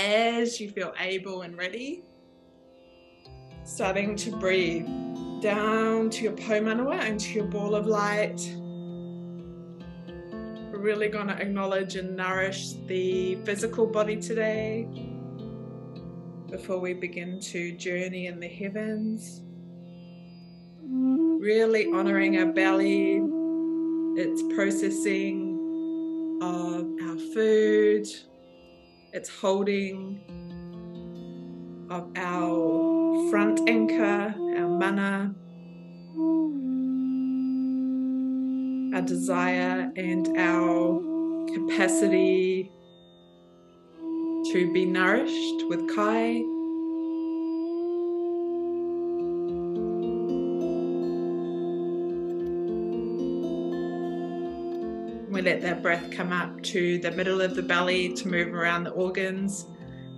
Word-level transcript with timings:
as 0.00 0.58
you 0.58 0.70
feel 0.70 0.94
able 0.98 1.42
and 1.42 1.58
ready, 1.58 2.02
starting 3.64 4.16
to 4.16 4.34
breathe 4.38 4.86
down 5.42 6.08
to 6.08 6.22
your 6.22 6.32
Pomanawa 6.32 6.98
and 7.00 7.20
to 7.20 7.32
your 7.32 7.44
ball 7.44 7.74
of 7.74 7.86
light. 7.86 8.40
We're 10.72 10.78
really 10.78 11.08
going 11.08 11.26
to 11.26 11.38
acknowledge 11.38 11.96
and 11.96 12.16
nourish 12.16 12.72
the 12.86 13.34
physical 13.44 13.86
body 13.86 14.16
today 14.16 14.88
before 16.50 16.78
we 16.78 16.94
begin 16.94 17.38
to 17.38 17.72
journey 17.72 18.26
in 18.26 18.40
the 18.40 18.48
heavens. 18.48 19.42
Really 20.82 21.92
honoring 21.92 22.38
our 22.38 22.46
belly, 22.46 23.20
its 24.16 24.42
processing 24.54 26.38
of 26.42 26.86
our 27.02 27.18
food, 27.34 28.06
its 29.12 29.28
holding 29.28 30.20
of 31.90 32.08
our 32.16 33.30
front 33.30 33.68
anchor, 33.68 34.34
our 34.56 34.68
mana, 34.68 35.34
our 38.94 39.02
desire, 39.02 39.90
and 39.96 40.28
our 40.38 41.00
capacity 41.52 42.70
to 44.52 44.72
be 44.72 44.84
nourished 44.84 45.66
with 45.68 45.94
Kai. 45.94 46.42
We 55.40 55.46
let 55.46 55.62
that 55.62 55.80
breath 55.80 56.10
come 56.10 56.32
up 56.34 56.62
to 56.64 56.98
the 56.98 57.12
middle 57.12 57.40
of 57.40 57.54
the 57.54 57.62
belly 57.62 58.12
to 58.12 58.28
move 58.28 58.52
around 58.52 58.84
the 58.84 58.90
organs. 58.90 59.64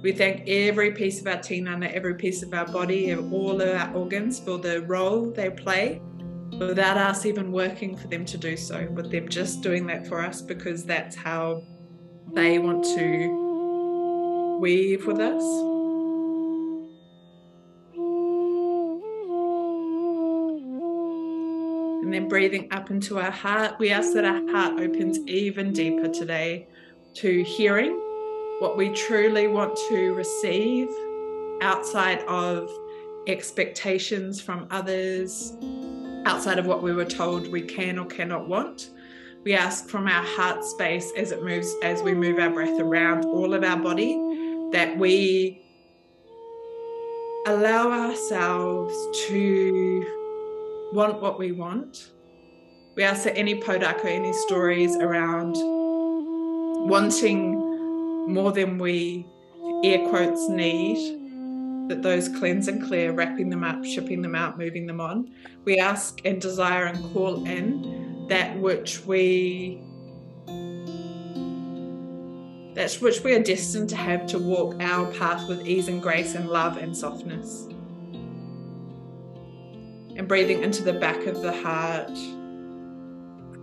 We 0.03 0.11
thank 0.11 0.48
every 0.48 0.91
piece 0.91 1.21
of 1.21 1.29
our 1.29 1.37
tinana, 1.37 1.93
every 1.93 2.17
piece 2.17 2.43
of 2.43 2.53
our 2.53 2.67
body, 2.67 3.14
all 3.14 3.61
of 3.61 3.69
our 3.69 3.95
organs 3.95 4.41
for 4.41 4.59
the 4.59 4.83
role 4.83 5.31
they 5.31 5.48
play 5.48 6.03
without 6.59 6.97
us 6.97 7.25
even 7.25 7.53
working 7.53 7.97
for 7.97 8.09
them 8.09 8.25
to 8.25 8.37
do 8.37 8.56
so, 8.56 8.89
with 8.91 9.12
them 9.12 9.29
just 9.29 9.62
doing 9.62 9.87
that 9.87 10.09
for 10.09 10.20
us 10.20 10.42
because 10.42 10.84
that's 10.84 11.14
how 11.14 11.62
they 12.33 12.59
want 12.59 12.83
to 12.83 14.59
weave 14.61 15.07
with 15.07 15.20
us. 15.20 15.72
And 22.12 22.20
then 22.24 22.28
breathing 22.28 22.68
up 22.70 22.91
into 22.91 23.18
our 23.18 23.30
heart, 23.30 23.78
we 23.78 23.88
ask 23.88 24.12
that 24.12 24.27
our 24.27 24.46
heart 24.50 24.78
opens 24.78 25.18
even 25.20 25.72
deeper 25.72 26.08
today 26.08 26.68
to 27.14 27.42
hearing 27.42 27.92
what 28.58 28.77
we 28.77 28.91
truly 28.91 29.46
want 29.46 29.74
to 29.88 30.12
receive 30.12 30.90
outside 31.62 32.18
of 32.28 32.70
expectations 33.27 34.42
from 34.42 34.66
others, 34.70 35.55
outside 36.27 36.58
of 36.58 36.66
what 36.66 36.83
we 36.83 36.92
were 36.92 37.06
told 37.06 37.50
we 37.50 37.62
can 37.62 37.98
or 37.98 38.05
cannot 38.05 38.46
want. 38.46 38.90
We 39.42 39.55
ask 39.55 39.88
from 39.88 40.06
our 40.06 40.22
heart 40.22 40.66
space 40.66 41.10
as 41.16 41.33
it 41.33 41.42
moves, 41.42 41.74
as 41.83 42.02
we 42.02 42.12
move 42.12 42.38
our 42.38 42.50
breath 42.50 42.78
around 42.78 43.24
all 43.24 43.55
of 43.55 43.64
our 43.64 43.78
body, 43.78 44.12
that 44.72 44.98
we 44.98 45.62
allow 47.46 47.90
ourselves 47.90 48.94
to 49.28 50.22
want 50.93 51.21
what 51.21 51.39
we 51.39 51.53
want. 51.53 52.11
We 52.95 53.03
ask 53.03 53.25
that 53.25 53.37
any 53.37 53.61
pūrākau, 53.61 54.05
any 54.05 54.33
stories 54.33 54.97
around 54.97 55.55
wanting 56.89 57.59
more 58.33 58.53
than 58.53 58.79
we 58.79 59.27
air 59.83 60.07
quotes 60.09 60.48
need, 60.48 61.89
that 61.89 62.03
those 62.03 62.29
cleanse 62.29 62.69
and 62.69 62.83
clear, 62.83 63.13
wrapping 63.13 63.48
them 63.48 63.65
up, 63.65 63.85
shipping 63.85 64.23
them 64.23 64.35
out, 64.35 64.59
moving 64.59 64.87
them 64.87 65.01
on. 65.01 65.33
We 65.65 65.79
ask 65.79 66.20
and 66.25 66.41
desire 66.41 66.85
and 66.85 67.13
call 67.13 67.45
in 67.47 68.27
that 68.29 68.58
which 68.58 69.05
we 69.05 69.83
that 72.75 72.91
which 73.02 73.23
we 73.23 73.35
are 73.35 73.42
destined 73.42 73.91
to 73.91 73.97
have 73.97 74.27
to 74.27 74.39
walk 74.39 74.81
our 74.81 75.13
path 75.13 75.47
with 75.47 75.67
ease 75.67 75.89
and 75.89 76.01
grace 76.01 76.35
and 76.35 76.48
love 76.48 76.79
and 76.79 76.97
softness. 76.97 77.69
And 80.22 80.28
breathing 80.28 80.62
into 80.62 80.84
the 80.84 80.92
back 80.92 81.27
of 81.27 81.42
the 81.42 81.50
heart, 81.50 82.16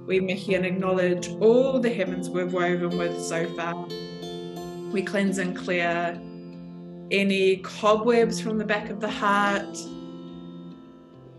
we 0.05 0.19
mihi 0.19 0.55
and 0.55 0.65
acknowledge 0.65 1.29
all 1.39 1.79
the 1.79 1.89
heavens 1.89 2.29
we've 2.29 2.51
woven 2.51 2.97
with 2.97 3.17
so 3.23 3.47
far. 3.55 3.87
We 4.91 5.01
cleanse 5.01 5.37
and 5.37 5.55
clear 5.55 6.19
any 7.11 7.57
cobwebs 7.59 8.41
from 8.41 8.57
the 8.57 8.65
back 8.65 8.89
of 8.89 8.99
the 8.99 9.09
heart 9.09 9.77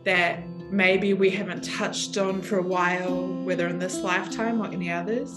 that 0.05 0.49
maybe 0.71 1.13
we 1.13 1.29
haven't 1.29 1.65
touched 1.65 2.17
on 2.17 2.41
for 2.41 2.57
a 2.57 2.63
while, 2.63 3.27
whether 3.45 3.69
in 3.69 3.79
this 3.79 3.99
lifetime 3.99 4.63
or 4.63 4.69
any 4.69 4.91
others. 4.91 5.31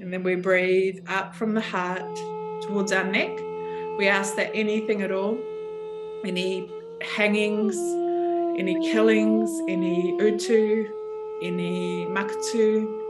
And 0.00 0.12
then 0.12 0.24
we 0.24 0.34
breathe 0.34 1.04
up 1.06 1.36
from 1.36 1.54
the 1.54 1.60
heart 1.60 2.16
towards 2.62 2.90
our 2.90 3.04
neck. 3.04 3.53
We 3.98 4.08
ask 4.08 4.34
that 4.36 4.50
anything 4.54 5.02
at 5.02 5.12
all, 5.12 5.38
any 6.24 6.70
hangings, 7.02 7.76
any 8.58 8.90
killings, 8.90 9.50
any 9.68 10.16
utu, 10.18 10.88
any 11.42 12.06
mākutu, 12.06 13.02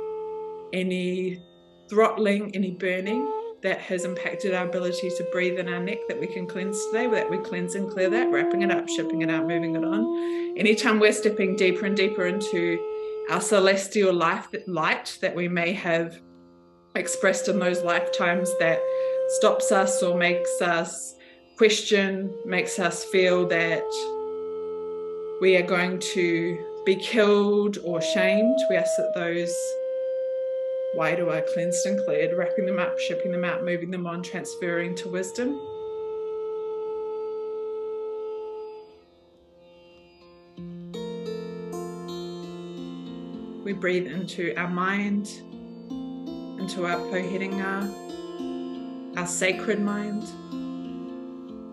any 0.72 1.42
throttling, 1.88 2.54
any 2.54 2.72
burning 2.72 3.30
that 3.62 3.80
has 3.80 4.04
impacted 4.04 4.52
our 4.52 4.66
ability 4.66 5.08
to 5.08 5.26
breathe 5.32 5.58
in 5.58 5.72
our 5.72 5.80
neck 5.80 5.98
that 6.08 6.20
we 6.20 6.26
can 6.26 6.46
cleanse 6.46 6.84
today, 6.86 7.06
that 7.06 7.30
we 7.30 7.38
cleanse 7.38 7.74
and 7.74 7.90
clear 7.90 8.10
that, 8.10 8.30
wrapping 8.30 8.60
it 8.60 8.70
up, 8.70 8.86
shipping 8.88 9.22
it 9.22 9.30
out, 9.30 9.46
moving 9.46 9.74
it 9.74 9.84
on. 9.84 10.58
Anytime 10.58 11.00
we're 11.00 11.12
stepping 11.12 11.56
deeper 11.56 11.86
and 11.86 11.96
deeper 11.96 12.26
into 12.26 12.78
our 13.30 13.40
celestial 13.40 14.12
life, 14.12 14.48
light 14.66 15.16
that 15.22 15.34
we 15.34 15.48
may 15.48 15.72
have 15.72 16.20
expressed 16.94 17.48
in 17.48 17.58
those 17.58 17.82
lifetimes 17.82 18.50
that 18.58 18.78
stops 19.28 19.72
us 19.72 20.02
or 20.02 20.16
makes 20.16 20.60
us 20.60 21.14
question, 21.56 22.34
makes 22.44 22.78
us 22.78 23.04
feel 23.04 23.46
that 23.48 23.84
we 25.40 25.56
are 25.56 25.66
going 25.66 25.98
to 25.98 26.82
be 26.84 26.96
killed 26.96 27.78
or 27.84 28.00
shamed. 28.00 28.58
We 28.70 28.76
ask 28.76 28.90
that 28.96 29.12
those 29.14 29.54
I 31.00 31.42
cleansed 31.52 31.86
and 31.86 31.98
cleared, 32.04 32.36
wrapping 32.36 32.66
them 32.66 32.78
up, 32.78 32.98
shipping 32.98 33.32
them 33.32 33.44
out, 33.44 33.64
moving 33.64 33.90
them 33.90 34.06
on, 34.06 34.22
transferring 34.22 34.94
to 34.96 35.08
wisdom. 35.08 35.60
We 43.64 43.72
breathe 43.72 44.06
into 44.06 44.54
our 44.56 44.68
mind, 44.68 45.26
into 46.60 46.86
our 46.86 46.98
pohiringa, 47.10 48.03
our 49.16 49.26
sacred 49.26 49.80
mind, 49.80 50.24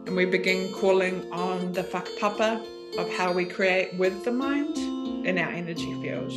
and 0.05 0.15
we 0.15 0.25
begin 0.25 0.71
calling 0.73 1.31
on 1.31 1.71
the 1.73 1.83
whakapapa 1.83 2.63
of 2.99 3.09
how 3.13 3.31
we 3.31 3.45
create 3.45 3.97
with 3.97 4.23
the 4.25 4.31
mind 4.31 4.77
in 5.25 5.39
our 5.39 5.51
energy 5.51 5.93
field. 6.01 6.31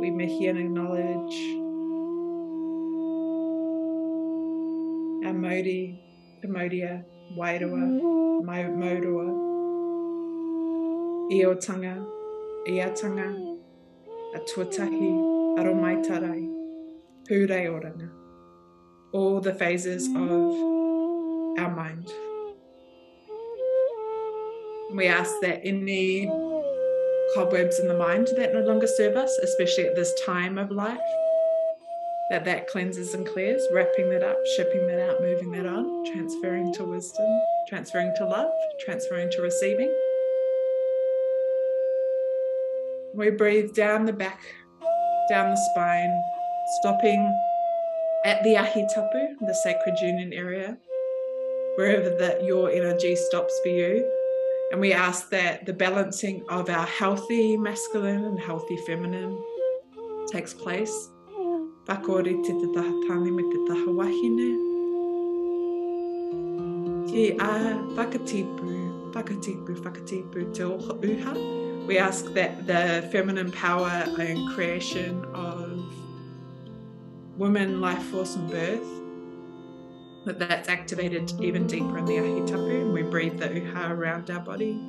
We 0.00 0.10
mihi 0.10 0.48
and 0.48 0.58
acknowledge 0.58 1.36
our 5.26 5.32
Modi, 5.32 5.98
Pemodia, 6.44 7.04
Wairoa, 7.38 8.44
Maurua, 8.44 9.28
Iotanga, 11.32 12.13
Iatanga, 12.68 13.58
Atuatahi, 14.34 15.58
Aromaitarai, 15.58 16.48
Purei 17.28 17.66
Oranga. 17.68 18.10
All 19.12 19.40
the 19.40 19.54
phases 19.54 20.06
of 20.08 21.58
our 21.58 21.70
mind. 21.70 22.10
We 24.94 25.06
ask 25.06 25.32
that 25.42 25.60
any 25.64 26.26
cobwebs 27.34 27.78
in 27.80 27.88
the 27.88 27.98
mind 27.98 28.28
that 28.36 28.54
no 28.54 28.60
longer 28.60 28.86
serve 28.86 29.16
us, 29.16 29.36
especially 29.38 29.84
at 29.84 29.94
this 29.94 30.12
time 30.24 30.56
of 30.56 30.70
life. 30.70 30.98
That 32.30 32.46
that 32.46 32.68
cleanses 32.68 33.12
and 33.12 33.26
clears, 33.26 33.62
wrapping 33.72 34.08
that 34.08 34.22
up, 34.22 34.38
shipping 34.56 34.86
that 34.86 35.00
out, 35.00 35.20
moving 35.20 35.52
that 35.52 35.66
on, 35.66 36.04
transferring 36.06 36.72
to 36.74 36.84
wisdom, 36.84 37.40
transferring 37.68 38.14
to 38.16 38.26
love, 38.26 38.50
transferring 38.80 39.30
to 39.32 39.42
receiving. 39.42 39.92
We 43.16 43.30
breathe 43.30 43.74
down 43.74 44.06
the 44.06 44.12
back, 44.12 44.40
down 45.28 45.50
the 45.50 45.60
spine, 45.72 46.22
stopping 46.80 47.22
at 48.24 48.42
the 48.42 48.56
ahi 48.56 48.86
tapu, 48.92 49.36
the 49.40 49.54
sacred 49.62 49.96
union 50.00 50.32
area, 50.32 50.76
wherever 51.76 52.10
that 52.18 52.44
your 52.44 52.70
energy 52.70 53.14
stops 53.14 53.58
for 53.62 53.68
you 53.68 54.04
And 54.72 54.80
we 54.80 54.92
ask 54.92 55.30
that 55.30 55.66
the 55.66 55.72
balancing 55.72 56.44
of 56.48 56.68
our 56.68 56.86
healthy 56.86 57.56
masculine 57.56 58.24
and 58.24 58.40
healthy 58.40 58.76
feminine 58.78 59.38
takes 60.32 60.52
place. 60.52 61.10
Pakore 61.86 62.24
te 62.24 62.52
me 62.52 63.42
te 63.52 63.58
taha 63.68 63.90
wahine. 63.94 64.58
A 67.38 67.78
whakatipu, 67.94 69.12
whakatipu, 69.12 69.76
whakatipu 69.84 70.52
te 70.52 70.62
oha 70.64 70.94
uha. 70.94 71.73
We 71.86 71.98
ask 71.98 72.32
that 72.32 72.66
the 72.66 73.08
feminine 73.12 73.52
power 73.52 73.88
and 73.88 74.54
creation 74.54 75.24
of 75.34 75.84
women, 77.36 77.80
life 77.80 78.02
force 78.04 78.36
and 78.36 78.50
birth, 78.50 78.88
that 80.24 80.38
that's 80.38 80.68
activated 80.68 81.32
even 81.42 81.66
deeper 81.66 81.98
in 81.98 82.06
the 82.06 82.14
ahitapu 82.14 82.80
and 82.80 82.92
we 82.94 83.02
breathe 83.02 83.38
the 83.38 83.48
uha 83.48 83.90
around 83.90 84.30
our 84.30 84.40
body 84.40 84.80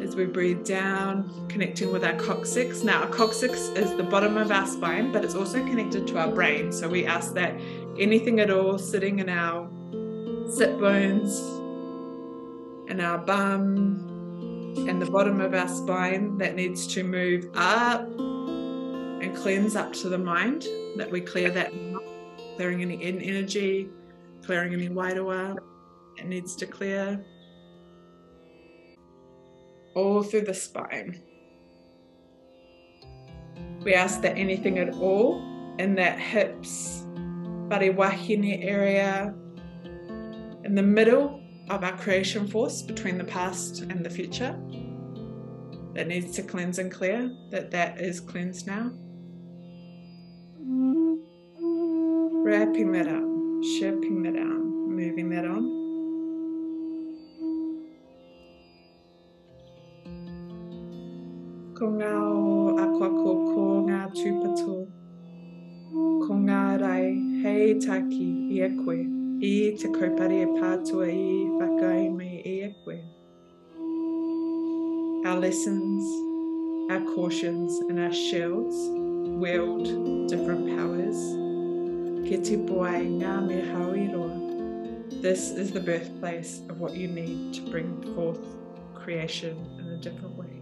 as 0.00 0.14
we 0.14 0.26
breathe 0.26 0.64
down, 0.64 1.48
connecting 1.48 1.90
with 1.90 2.04
our 2.04 2.14
coccyx. 2.14 2.82
Now, 2.82 3.02
our 3.02 3.08
coccyx 3.08 3.68
is 3.70 3.96
the 3.96 4.02
bottom 4.02 4.36
of 4.36 4.52
our 4.52 4.66
spine, 4.66 5.10
but 5.12 5.24
it's 5.24 5.34
also 5.34 5.64
connected 5.64 6.06
to 6.08 6.18
our 6.18 6.30
brain. 6.30 6.70
So 6.72 6.88
we 6.88 7.06
ask 7.06 7.32
that 7.34 7.58
anything 7.98 8.38
at 8.38 8.50
all 8.50 8.78
sitting 8.78 9.18
in 9.18 9.28
our 9.30 9.68
sit 10.50 10.78
bones 10.78 11.38
and 12.88 13.00
our 13.00 13.18
bum 13.18 14.13
and 14.76 15.00
the 15.00 15.10
bottom 15.10 15.40
of 15.40 15.54
our 15.54 15.68
spine 15.68 16.36
that 16.38 16.54
needs 16.54 16.86
to 16.88 17.02
move 17.02 17.50
up 17.54 18.08
and 18.08 19.34
cleanse 19.36 19.76
up 19.76 19.92
to 19.92 20.08
the 20.08 20.18
mind, 20.18 20.66
that 20.96 21.10
we 21.10 21.20
clear 21.20 21.50
that, 21.50 21.72
clearing 22.56 22.82
any 22.82 23.02
energy, 23.02 23.88
clearing 24.44 24.72
any 24.72 24.88
wairua 24.88 25.56
that 26.16 26.26
needs 26.26 26.54
to 26.56 26.66
clear 26.66 27.24
all 29.94 30.22
through 30.22 30.42
the 30.42 30.54
spine. 30.54 31.22
We 33.82 33.94
ask 33.94 34.20
that 34.22 34.36
anything 34.36 34.78
at 34.78 34.94
all 34.94 35.42
in 35.78 35.94
that 35.96 36.18
hips, 36.18 37.06
wahine 37.70 38.62
area, 38.62 39.34
in 40.64 40.74
the 40.74 40.82
middle 40.82 41.43
of 41.70 41.82
our 41.82 41.96
creation 41.96 42.46
force 42.46 42.82
between 42.82 43.18
the 43.18 43.24
past 43.24 43.80
and 43.80 44.04
the 44.04 44.10
future, 44.10 44.58
that 45.94 46.08
needs 46.08 46.34
to 46.36 46.42
cleanse 46.42 46.78
and 46.78 46.90
clear, 46.90 47.30
that 47.50 47.70
that 47.70 48.00
is 48.00 48.20
cleansed 48.20 48.66
now. 48.66 48.90
Wrapping 52.44 52.92
that 52.92 53.08
up, 53.08 53.24
shaping 53.78 54.22
that 54.24 54.34
down, 54.34 54.94
moving 54.94 55.30
that 55.30 55.44
on. 55.44 55.82
ko 61.74 61.88
ngā 61.90 62.10
o 62.22 62.76
akwako 62.78 63.32
ko 63.50 63.64
hei 67.44 67.74
taki 67.78 68.28
i 68.54 68.60
a 68.64 68.68
koe, 68.84 69.13
i 69.40 69.74
te 69.80 69.88
kaupare 69.88 70.42
e 70.42 70.46
pātua 70.58 71.08
i 71.10 71.48
whakaime 71.58 72.30
i 72.44 72.54
a 72.66 72.70
koe. 72.84 72.98
Our 75.26 75.40
lessons, 75.40 76.04
our 76.92 77.00
cautions 77.14 77.78
and 77.88 77.98
our 77.98 78.12
shields 78.12 78.76
wield 79.40 79.88
different 80.28 80.68
powers. 80.76 81.18
Ke 82.28 82.42
te 82.44 82.60
poai 82.68 83.06
ngā 83.18 83.36
me. 83.46 83.54
This 85.24 85.52
is 85.52 85.70
the 85.72 85.80
birthplace 85.80 86.60
of 86.68 86.80
what 86.80 86.94
you 86.94 87.08
need 87.08 87.54
to 87.54 87.62
bring 87.70 88.14
forth 88.14 88.44
creation 88.94 89.56
in 89.78 89.88
a 89.88 89.96
different 89.96 90.36
way. 90.36 90.53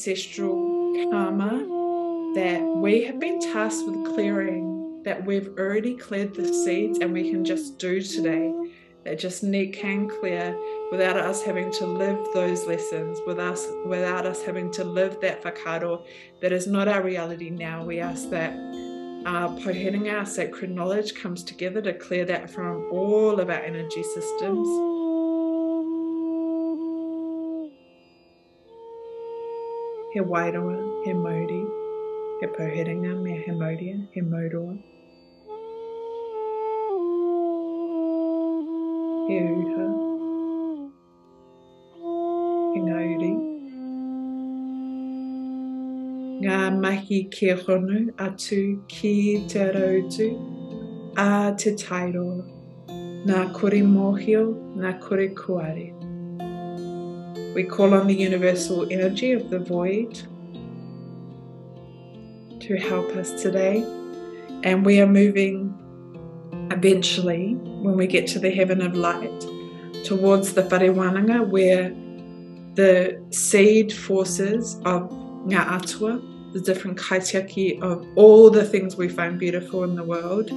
Ancestral 0.00 0.94
karma 1.10 2.32
that 2.34 2.62
we 2.62 3.04
have 3.04 3.20
been 3.20 3.38
tasked 3.38 3.86
with 3.86 4.14
clearing, 4.14 5.02
that 5.04 5.26
we've 5.26 5.48
already 5.58 5.94
cleared 5.94 6.32
the 6.32 6.54
seeds 6.54 7.00
and 7.00 7.12
we 7.12 7.30
can 7.30 7.44
just 7.44 7.76
do 7.76 8.00
today, 8.00 8.50
that 9.04 9.18
just 9.18 9.42
need 9.42 9.74
can 9.74 10.08
clear 10.08 10.58
without 10.90 11.18
us 11.18 11.42
having 11.42 11.70
to 11.70 11.84
live 11.84 12.16
those 12.32 12.66
lessons, 12.66 13.20
with 13.26 13.38
us 13.38 13.66
without 13.84 14.24
us 14.24 14.42
having 14.42 14.70
to 14.70 14.84
live 14.84 15.20
that 15.20 15.42
whakaaro 15.42 16.02
that 16.40 16.50
is 16.50 16.66
not 16.66 16.88
our 16.88 17.02
reality 17.02 17.50
now. 17.50 17.84
We 17.84 18.00
ask 18.00 18.30
that 18.30 18.54
our 19.26 19.48
uh, 19.48 20.08
our 20.08 20.24
sacred 20.24 20.70
knowledge 20.70 21.14
comes 21.14 21.44
together 21.44 21.82
to 21.82 21.92
clear 21.92 22.24
that 22.24 22.48
from 22.48 22.88
all 22.90 23.38
of 23.38 23.50
our 23.50 23.62
energy 23.62 24.02
systems. 24.02 24.66
He 30.12 30.18
wairoa, 30.18 31.04
he 31.04 31.12
mauri, 31.12 31.64
he 32.40 32.46
pauherenga 32.46 33.12
me 33.22 33.34
he 33.44 33.52
mauria, 33.52 34.08
he 34.12 34.20
mauroa. 34.20 34.74
He 39.28 39.36
uha, 39.50 39.86
he 42.72 42.80
ngauri. 42.88 43.32
Ngā 46.42 46.60
mahi 46.80 47.22
ke 47.38 47.54
honu 47.62 48.02
atu 48.26 48.60
ki 48.88 49.14
te 49.54 49.70
rautu 49.78 50.28
a 51.28 51.54
te 51.56 51.76
tairoa, 51.86 52.42
nā 53.30 53.46
kore 53.60 53.82
mōhio, 53.96 54.46
nā 54.76 54.98
kore 55.08 55.28
kuare. 55.42 56.09
We 57.54 57.64
call 57.64 57.94
on 57.94 58.06
the 58.06 58.14
universal 58.14 58.86
energy 58.92 59.32
of 59.32 59.50
the 59.50 59.58
void 59.58 60.22
to 62.60 62.76
help 62.76 63.10
us 63.16 63.42
today. 63.42 63.82
And 64.62 64.86
we 64.86 65.00
are 65.00 65.06
moving 65.06 65.76
eventually, 66.70 67.54
when 67.54 67.96
we 67.96 68.06
get 68.06 68.28
to 68.28 68.38
the 68.38 68.50
heaven 68.50 68.80
of 68.80 68.94
light, 68.94 69.40
towards 70.04 70.54
the 70.54 70.62
Wharewananga, 70.62 71.48
where 71.48 71.90
the 72.74 73.20
seed 73.30 73.92
forces 73.92 74.76
of 74.84 75.10
Ngā 75.46 75.58
Atua, 75.58 76.22
the 76.52 76.60
different 76.60 76.98
kaitiaki 76.98 77.82
of 77.82 78.06
all 78.14 78.50
the 78.50 78.64
things 78.64 78.96
we 78.96 79.08
find 79.08 79.38
beautiful 79.38 79.82
in 79.82 79.96
the 79.96 80.04
world, 80.04 80.50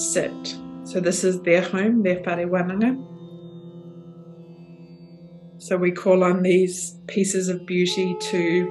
sit. 0.00 0.56
So 0.84 1.00
this 1.00 1.22
is 1.22 1.42
their 1.42 1.60
home, 1.62 2.02
their 2.02 2.16
Wharewananga. 2.20 2.96
So 5.62 5.76
we 5.76 5.92
call 5.92 6.24
on 6.24 6.42
these 6.42 6.96
pieces 7.06 7.48
of 7.48 7.64
beauty 7.66 8.16
to 8.20 8.62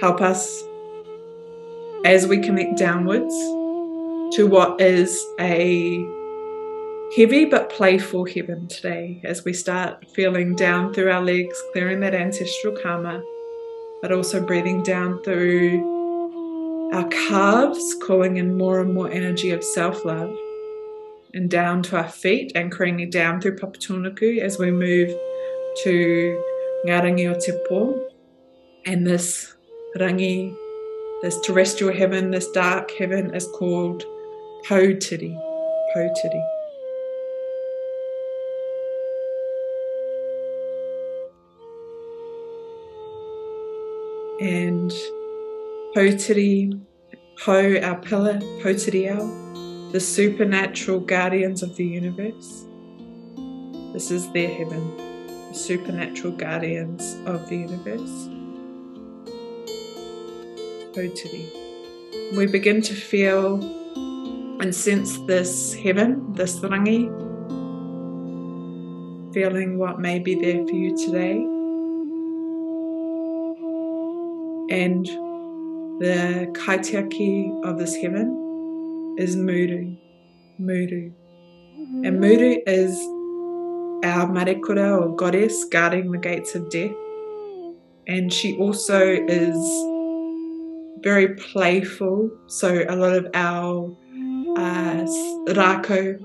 help 0.00 0.22
us 0.22 0.64
as 2.06 2.26
we 2.26 2.38
connect 2.38 2.78
downwards 2.78 3.34
to 4.34 4.46
what 4.46 4.80
is 4.80 5.22
a 5.38 5.98
heavy 7.18 7.44
but 7.44 7.68
playful 7.68 8.24
heaven 8.24 8.66
today 8.68 9.20
as 9.24 9.44
we 9.44 9.52
start 9.52 10.08
feeling 10.14 10.56
down 10.56 10.94
through 10.94 11.10
our 11.10 11.22
legs, 11.22 11.62
clearing 11.74 12.00
that 12.00 12.14
ancestral 12.14 12.74
karma, 12.82 13.22
but 14.00 14.10
also 14.10 14.42
breathing 14.42 14.82
down 14.82 15.22
through 15.22 15.84
our 16.94 17.06
calves, 17.08 17.94
calling 18.06 18.38
in 18.38 18.56
more 18.56 18.80
and 18.80 18.94
more 18.94 19.10
energy 19.10 19.50
of 19.50 19.62
self 19.62 20.02
love 20.06 20.34
and 21.38 21.48
down 21.48 21.84
to 21.84 21.96
our 21.96 22.08
feet, 22.08 22.50
anchoring 22.56 22.98
it 22.98 23.12
down 23.12 23.40
through 23.40 23.54
Papatūānuku 23.54 24.40
as 24.40 24.58
we 24.58 24.72
move 24.72 25.08
to 25.84 26.42
Ngarangi 26.84 27.30
o 27.30 27.38
Te 27.38 27.52
Pō. 27.70 28.08
And 28.86 29.06
this 29.06 29.54
rangi, 29.96 30.52
this 31.22 31.40
terrestrial 31.40 31.94
heaven, 31.94 32.32
this 32.32 32.50
dark 32.50 32.90
heaven 32.98 33.32
is 33.36 33.46
called 33.54 34.04
Pautiri. 34.66 35.32
Pautiri. 35.94 36.44
And 44.40 44.90
Pautiri, 45.94 46.80
Po, 47.44 47.76
our 47.80 47.96
pillar, 48.00 48.38
Pautiriao, 48.60 49.48
the 49.92 50.00
supernatural 50.00 51.00
guardians 51.00 51.62
of 51.62 51.74
the 51.76 51.84
universe. 51.84 52.66
This 53.94 54.10
is 54.10 54.30
their 54.32 54.48
heaven, 54.48 54.96
the 55.48 55.54
supernatural 55.54 56.34
guardians 56.34 57.16
of 57.24 57.48
the 57.48 57.56
universe. 57.56 58.28
Otiri. 60.92 62.36
We 62.36 62.46
begin 62.46 62.82
to 62.82 62.94
feel 62.94 63.62
and 64.60 64.74
sense 64.74 65.18
this 65.20 65.72
heaven, 65.72 66.34
this 66.34 66.58
rangi, 66.58 67.08
feeling 69.32 69.78
what 69.78 70.00
may 70.00 70.18
be 70.18 70.34
there 70.34 70.66
for 70.66 70.74
you 70.74 70.94
today. 70.98 71.36
And 74.70 75.06
the 75.98 76.52
kaitiaki 76.52 77.64
of 77.64 77.78
this 77.78 77.96
heaven 77.96 78.47
is 79.18 79.36
Miru. 79.36 79.96
Miru. 80.58 81.12
And 82.04 82.20
Miru 82.20 82.62
is 82.66 82.96
our 84.04 84.28
marekura 84.28 84.96
or 85.00 85.16
goddess 85.16 85.64
guarding 85.64 86.12
the 86.12 86.18
gates 86.18 86.54
of 86.54 86.70
death. 86.70 86.92
And 88.06 88.32
she 88.32 88.56
also 88.56 89.00
is 89.00 89.56
very 91.02 91.34
playful. 91.34 92.30
So 92.46 92.84
a 92.88 92.94
lot 92.94 93.12
of 93.12 93.26
our 93.34 93.96
uh, 94.56 95.04
rako, 95.48 96.20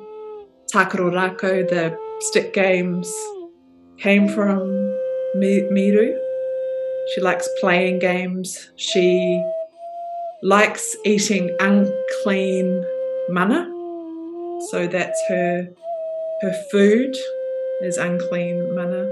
takaro 0.72 1.12
rako, 1.12 1.68
the 1.68 1.98
stick 2.20 2.54
games, 2.54 3.12
came 3.98 4.28
from 4.28 4.70
Miru. 5.36 6.20
She 7.14 7.22
likes 7.22 7.50
playing 7.60 8.00
games. 8.00 8.72
She 8.76 9.44
likes 10.44 10.98
eating 11.06 11.56
unclean 11.62 12.86
mana. 13.30 13.64
So 14.72 14.88
that's 14.88 15.20
her 15.30 15.70
her 16.42 16.54
food 16.70 17.16
is 17.82 17.98
unclean 17.98 18.76
mana. 18.76 19.10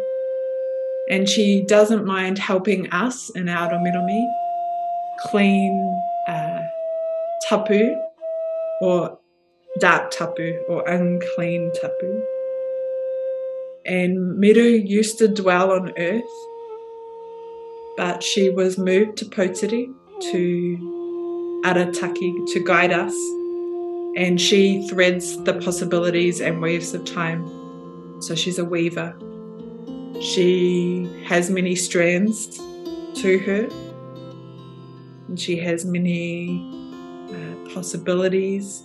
And 1.10 1.28
she 1.28 1.64
doesn't 1.66 2.06
mind 2.06 2.38
helping 2.38 2.92
us 2.92 3.32
in 3.34 3.48
our 3.48 3.72
romiromi 3.72 4.28
clean 5.22 6.02
uh, 6.28 6.62
tapu 7.48 7.96
or 8.82 9.18
dark 9.80 10.12
tapu 10.12 10.62
or 10.68 10.88
unclean 10.88 11.72
tapu. 11.80 12.24
And 13.86 14.38
Miru 14.38 14.64
used 14.64 15.18
to 15.20 15.30
dwell 15.30 15.72
on 15.72 15.94
earth, 15.98 16.24
but 17.96 18.22
she 18.22 18.50
was 18.50 18.78
moved 18.78 19.18
to 19.20 19.26
Potiri 19.26 19.92
to 20.32 21.01
Arataki 21.64 22.52
to 22.54 22.60
guide 22.60 22.92
us, 22.92 23.16
and 24.16 24.40
she 24.42 24.88
threads 24.88 25.42
the 25.44 25.54
possibilities 25.54 26.42
and 26.42 26.62
weaves 26.62 26.94
of 26.94 27.06
time. 27.06 27.48
So 28.22 28.36
she's 28.36 28.60
a 28.60 28.66
weaver. 28.66 29.16
She 30.22 31.10
has 31.26 31.50
many 31.50 31.76
strands 31.76 32.58
to 33.22 33.40
her, 33.40 33.68
and 35.28 35.40
she 35.40 35.58
has 35.58 35.86
many 35.86 36.62
uh, 37.30 37.70
possibilities 37.74 38.84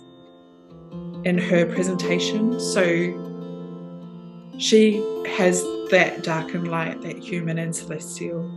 in 1.23 1.37
her 1.37 1.65
presentation. 1.65 2.59
So 2.59 2.83
she 4.57 4.97
has 5.37 5.63
that 5.91 6.23
dark 6.23 6.53
and 6.53 6.67
light, 6.67 7.01
that 7.01 7.17
human 7.17 7.57
and 7.57 7.75
celestial. 7.75 8.49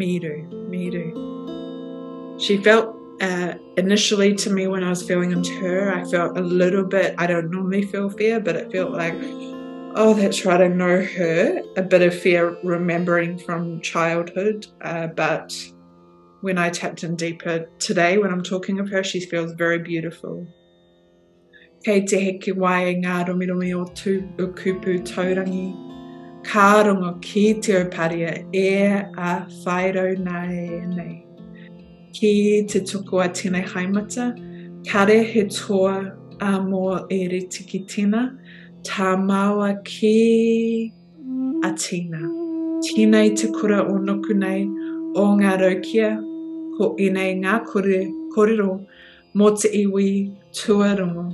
Miru, 0.00 0.36
Miru. 0.72 1.08
She 2.38 2.56
felt 2.56 2.96
uh, 3.20 3.54
initially 3.76 4.34
to 4.36 4.50
me 4.50 4.66
when 4.66 4.82
I 4.82 4.90
was 4.90 5.02
feeling 5.02 5.32
into 5.32 5.52
her, 5.60 5.92
I 5.94 6.04
felt 6.04 6.38
a 6.38 6.40
little 6.40 6.84
bit, 6.84 7.14
I 7.18 7.26
don't 7.26 7.50
normally 7.50 7.82
feel 7.82 8.08
fear, 8.08 8.40
but 8.40 8.56
it 8.56 8.72
felt 8.72 8.92
like 8.92 9.14
Oh, 9.96 10.14
that's 10.14 10.44
right. 10.44 10.60
I 10.60 10.68
know 10.68 11.02
her. 11.02 11.62
A 11.76 11.82
bit 11.82 12.02
of 12.02 12.14
fear 12.14 12.56
remembering 12.62 13.38
from 13.38 13.80
childhood. 13.80 14.68
Uh, 14.80 15.08
but 15.08 15.52
when 16.42 16.58
I 16.58 16.70
tapped 16.70 17.02
in 17.02 17.16
deeper 17.16 17.66
today, 17.80 18.16
when 18.18 18.30
I'm 18.30 18.42
talking 18.42 18.78
of 18.78 18.88
her, 18.90 19.02
she 19.02 19.18
feels 19.18 19.52
very 19.52 19.80
beautiful. 19.80 20.46
Kei 21.84 22.02
te 22.02 22.16
heke 22.16 22.54
wai 22.54 22.94
ngā 22.94 23.28
o 23.28 23.84
tū 23.84 24.40
o 24.40 24.46
kupu 24.48 25.00
taurangi. 25.00 25.89
Kārongo 26.46 27.20
ki 27.22 27.60
te 27.60 27.74
oparia 27.84 28.32
e 28.52 28.68
a 29.16 29.46
whairau 29.64 30.16
nei 30.18 30.80
nei. 30.94 31.24
Ki 32.12 32.64
te 32.68 32.80
tuku 32.80 33.20
a 33.22 33.28
tēnei 33.28 33.66
haimata, 33.72 34.32
kare 34.86 35.22
he 35.22 35.44
toa 35.44 36.12
a 36.40 36.52
mō 36.64 37.06
e 37.12 37.20
ritiki 37.32 37.84
tēna, 37.86 38.24
tā 38.82 39.14
māua 39.20 39.74
ki 39.84 40.92
a 41.64 41.72
tina. 41.76 42.22
Tēnei 42.80 43.36
te 43.36 43.52
kura 43.52 43.84
o 43.84 43.98
noku 43.98 44.34
nei 44.34 44.64
o 45.16 45.26
ngā 45.36 45.54
raukia, 45.60 46.16
ko 46.78 46.94
inei 46.98 47.36
ngā 47.42 47.60
kore, 47.68 48.02
korero 48.34 48.80
mō 49.36 49.54
te 49.60 49.68
iwi 49.82 50.10
tuarongo. 50.56 51.28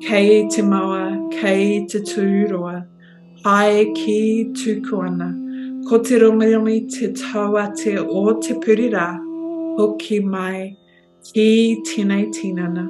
Kei 0.00 0.48
te 0.48 0.62
maua, 0.64 1.28
kei 1.30 1.84
te 1.86 2.00
tūroa, 2.00 2.80
hai 3.44 3.86
ki 3.94 4.52
tūku 4.52 5.00
ana. 5.06 5.30
Ko 5.88 5.98
te 5.98 6.18
rongirongi 6.20 6.90
te 6.90 7.08
tauate 7.12 7.96
o 7.98 8.40
te 8.40 8.54
purira, 8.54 9.08
hoki 9.78 10.20
mai 10.20 10.76
ki 11.32 11.82
tēnei 11.88 12.28
tinana. 12.36 12.86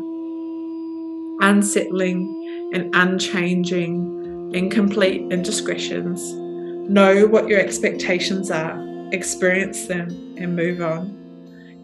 Unsettling, 1.43 2.27
and 2.73 2.95
unchanging, 2.95 4.53
incomplete 4.55 5.33
indiscretions. 5.33 6.33
Know 6.91 7.27
what 7.27 7.49
your 7.49 7.61
expectations 7.61 8.51
are, 8.51 8.79
experience 9.13 9.87
them, 9.87 10.09
and 10.39 10.57
move 10.57 10.81
on. 10.81 11.17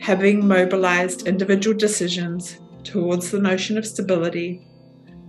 Having 0.00 0.46
mobilized 0.46 1.26
individual 1.26 1.76
decisions 1.76 2.58
towards 2.84 3.30
the 3.30 3.38
notion 3.38 3.78
of 3.78 3.86
stability, 3.86 4.65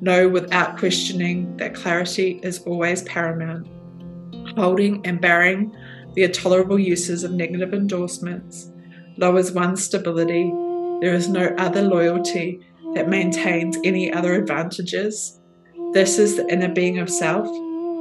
know 0.01 0.29
without 0.29 0.77
questioning 0.77 1.57
that 1.57 1.75
clarity 1.75 2.39
is 2.43 2.59
always 2.59 3.03
paramount. 3.03 3.67
Holding 4.57 5.05
and 5.05 5.19
bearing 5.19 5.75
the 6.13 6.23
intolerable 6.23 6.79
uses 6.79 7.23
of 7.23 7.31
negative 7.31 7.73
endorsements 7.73 8.71
lowers 9.17 9.51
one's 9.51 9.83
stability. 9.83 10.51
There 11.01 11.13
is 11.13 11.27
no 11.27 11.53
other 11.57 11.81
loyalty 11.81 12.61
that 12.93 13.09
maintains 13.09 13.77
any 13.83 14.11
other 14.11 14.33
advantages 14.33 15.37
this 15.93 16.19
is 16.19 16.35
the 16.35 16.47
inner 16.49 16.67
being 16.67 16.99
of 16.99 17.09
self. 17.09 17.47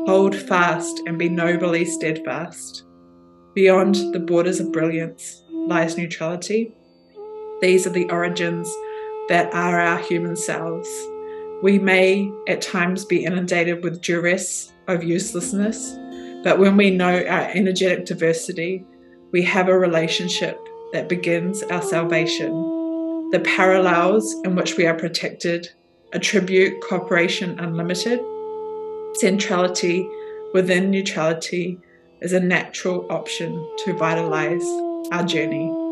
Hold 0.06 0.34
fast 0.34 1.02
and 1.06 1.18
be 1.18 1.28
nobly 1.28 1.84
steadfast. 1.84 2.84
Beyond 3.54 3.94
the 4.12 4.18
borders 4.18 4.58
of 4.58 4.72
brilliance 4.72 5.42
lies 5.50 5.96
neutrality. 5.96 6.74
These 7.60 7.86
are 7.86 7.90
the 7.90 8.10
origins 8.10 8.68
that 9.28 9.54
are 9.54 9.80
our 9.80 9.98
human 9.98 10.36
selves. 10.36 10.88
We 11.62 11.78
may 11.78 12.30
at 12.48 12.60
times 12.60 13.04
be 13.04 13.24
inundated 13.24 13.82
with 13.82 14.02
duress 14.02 14.72
of 14.88 15.02
uselessness, 15.02 15.96
but 16.44 16.58
when 16.58 16.76
we 16.76 16.90
know 16.90 17.24
our 17.26 17.50
energetic 17.54 18.04
diversity, 18.04 18.84
we 19.32 19.42
have 19.42 19.68
a 19.68 19.78
relationship 19.78 20.58
that 20.92 21.08
begins 21.08 21.62
our 21.64 21.82
salvation. 21.82 22.52
The 23.30 23.40
parallels 23.40 24.34
in 24.44 24.54
which 24.54 24.76
we 24.76 24.86
are 24.86 24.94
protected 24.94 25.68
attribute 26.12 26.80
cooperation 26.82 27.58
unlimited. 27.58 28.20
Centrality 29.14 30.08
within 30.54 30.90
neutrality 30.90 31.78
is 32.20 32.32
a 32.32 32.40
natural 32.40 33.06
option 33.10 33.52
to 33.84 33.92
vitalize 33.94 34.66
our 35.12 35.24
journey. 35.24 35.85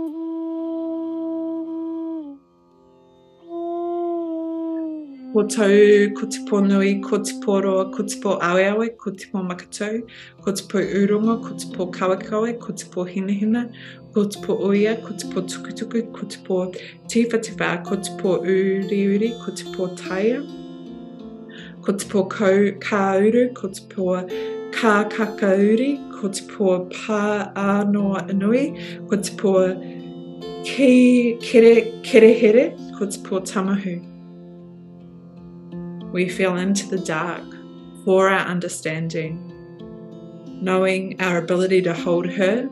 ko 5.34 5.42
tau, 5.50 6.14
ko 6.14 6.28
te 6.30 6.44
pōnui, 6.46 7.00
ko 7.02 7.18
te 7.18 7.32
pōroa, 7.42 7.88
ko 7.90 8.04
te 8.06 8.20
po 8.22 8.36
aweawe, 8.38 8.86
ko 8.96 9.10
te 9.10 9.26
po 9.32 9.40
makatau, 9.42 9.96
ko 10.44 10.52
te 10.54 10.62
po 10.70 10.78
urongo, 10.78 11.34
ko 11.42 11.56
te 11.58 11.66
po 11.74 11.88
kawakawe, 11.90 12.52
ko 12.62 12.72
te 12.72 12.86
po 12.92 13.02
hinehina, 13.02 13.64
ko 14.14 14.28
te 14.30 14.38
po 14.44 14.54
oia, 14.68 14.94
ko 15.02 15.10
te 15.18 15.26
po 15.32 15.42
tukutuku, 15.42 16.04
ko 16.14 16.28
te 16.30 16.38
po 16.46 16.60
tiwhatiwha, 17.10 17.72
ko 17.82 17.98
te 17.98 18.14
po 18.22 18.36
uriuri, 18.46 19.32
ko 19.42 19.50
te 19.50 19.66
po 19.74 19.90
taia, 19.98 20.38
ko 21.82 21.98
te 21.98 22.06
po 22.14 22.28
kāuru, 22.30 23.44
ko 23.58 23.74
te 23.74 23.90
po 23.90 24.08
kākakauri, 24.78 25.92
ko 26.14 26.30
te 26.30 26.46
po 26.54 26.78
pā 26.94 27.50
ānoa 27.58 28.22
ko 29.10 29.18
te 29.18 29.34
po 29.42 29.58
ki 30.62 31.38
kere, 31.42 31.76
kerehere, 32.06 32.70
ko 32.94 33.10
te 33.10 33.18
po 33.18 33.42
tamahu. 33.42 33.42
Ko 33.42 33.98
te 33.98 33.98
tamahu. 33.98 34.13
We 36.14 36.28
feel 36.28 36.54
into 36.54 36.86
the 36.86 37.04
dark 37.04 37.42
for 38.04 38.28
our 38.28 38.46
understanding, 38.46 39.50
knowing 40.62 41.20
our 41.20 41.38
ability 41.38 41.82
to 41.82 41.92
hold 41.92 42.24
her 42.24 42.70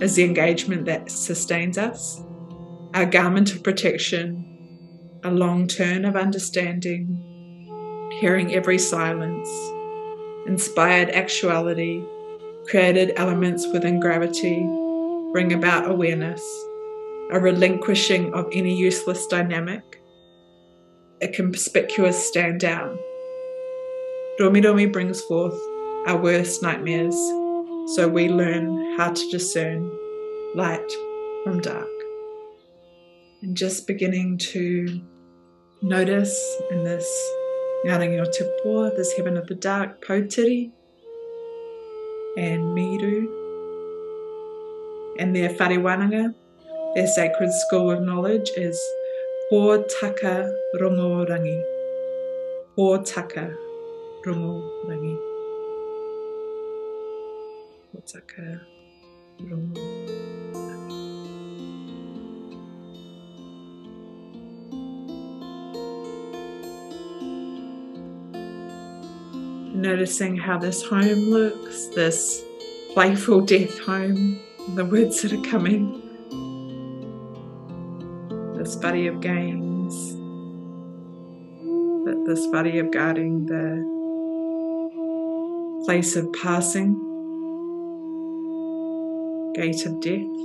is 0.00 0.16
the 0.16 0.24
engagement 0.24 0.86
that 0.86 1.08
sustains 1.08 1.78
us, 1.78 2.20
our 2.92 3.06
garment 3.06 3.54
of 3.54 3.62
protection, 3.62 4.44
a 5.22 5.30
long 5.30 5.68
turn 5.68 6.04
of 6.04 6.16
understanding, 6.16 7.06
hearing 8.20 8.52
every 8.56 8.76
silence, 8.76 9.48
inspired 10.48 11.10
actuality, 11.10 12.02
created 12.66 13.12
elements 13.16 13.68
within 13.72 14.00
gravity 14.00 14.66
bring 15.30 15.52
about 15.52 15.88
awareness, 15.88 16.42
a 17.30 17.38
relinquishing 17.38 18.34
of 18.34 18.48
any 18.52 18.76
useless 18.76 19.28
dynamic, 19.28 19.99
a 21.22 21.28
conspicuous 21.28 22.28
stand 22.28 22.60
down. 22.60 22.98
Romi 24.38 24.60
Romi 24.60 24.86
brings 24.86 25.20
forth 25.22 25.58
our 26.06 26.16
worst 26.16 26.62
nightmares 26.62 27.14
so 27.94 28.08
we 28.08 28.28
learn 28.28 28.96
how 28.96 29.12
to 29.12 29.30
discern 29.30 29.90
light 30.54 30.90
from 31.44 31.60
dark. 31.60 31.88
And 33.42 33.56
just 33.56 33.86
beginning 33.86 34.38
to 34.38 35.00
notice 35.82 36.56
in 36.70 36.84
this 36.84 37.06
Ngarangi 37.84 38.32
Te 38.32 38.44
Pō, 38.64 38.96
this 38.96 39.12
heaven 39.16 39.36
of 39.36 39.46
the 39.46 39.54
dark, 39.54 40.04
Potiri 40.04 40.70
and 42.36 42.74
Miru, 42.74 43.28
and 45.18 45.34
their 45.34 45.50
wharewananga, 45.50 46.34
their 46.94 47.06
sacred 47.06 47.50
school 47.52 47.90
of 47.90 48.02
knowledge 48.02 48.50
is 48.56 48.80
Hōtaka 49.50 50.54
Rongorangi. 50.76 51.60
Hōtaka 52.78 53.52
Rongorangi. 54.24 55.16
Hōtaka 57.92 58.60
Rongorangi. 59.40 60.30
noticing 69.74 70.36
how 70.36 70.58
this 70.58 70.82
home 70.84 71.30
looks, 71.30 71.86
this 71.94 72.44
playful 72.92 73.40
death 73.40 73.78
home, 73.80 74.38
the 74.74 74.84
words 74.84 75.22
that 75.22 75.32
are 75.32 75.50
coming, 75.50 75.99
this 78.70 78.78
buddy 78.80 79.08
of 79.08 79.20
games, 79.20 80.12
but 82.04 82.24
this 82.24 82.46
body 82.46 82.78
of 82.78 82.92
guarding 82.92 83.44
the 83.46 83.82
place 85.84 86.14
of 86.14 86.32
passing, 86.32 86.94
gate 89.56 89.84
of 89.86 90.00
death. 90.00 90.36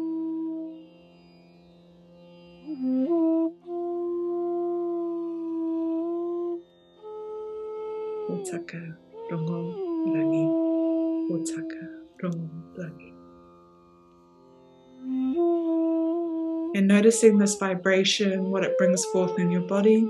Otaka. 8.32 8.98
Rongo 9.30 9.60
Otaka 11.30 11.84
Rongo. 12.24 13.15
And 16.76 16.90
noticing 16.90 17.38
this 17.38 17.56
vibration, 17.56 18.52
what 18.52 18.66
it 18.66 18.78
brings 18.78 19.06
forth 19.06 19.40
in 19.40 19.50
your 19.50 19.62
body 19.62 20.02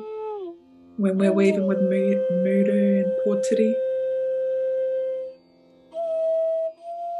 when 0.98 1.16
we're 1.20 1.32
weaving 1.32 1.68
with 1.68 1.80
Miru 1.80 3.04
and 3.04 3.12
Potiri. 3.24 3.72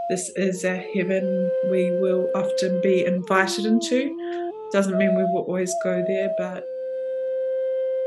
This 0.10 0.30
is 0.36 0.64
a 0.64 0.78
heaven 0.96 1.52
we 1.70 1.92
will 1.92 2.28
often 2.34 2.82
be 2.82 3.06
invited 3.06 3.68
into. 3.68 4.18
Doesn't 4.72 4.98
mean 4.98 5.16
we 5.16 5.22
will 5.26 5.46
always 5.48 5.76
go 5.84 6.04
there, 6.08 6.34
but 6.40 6.66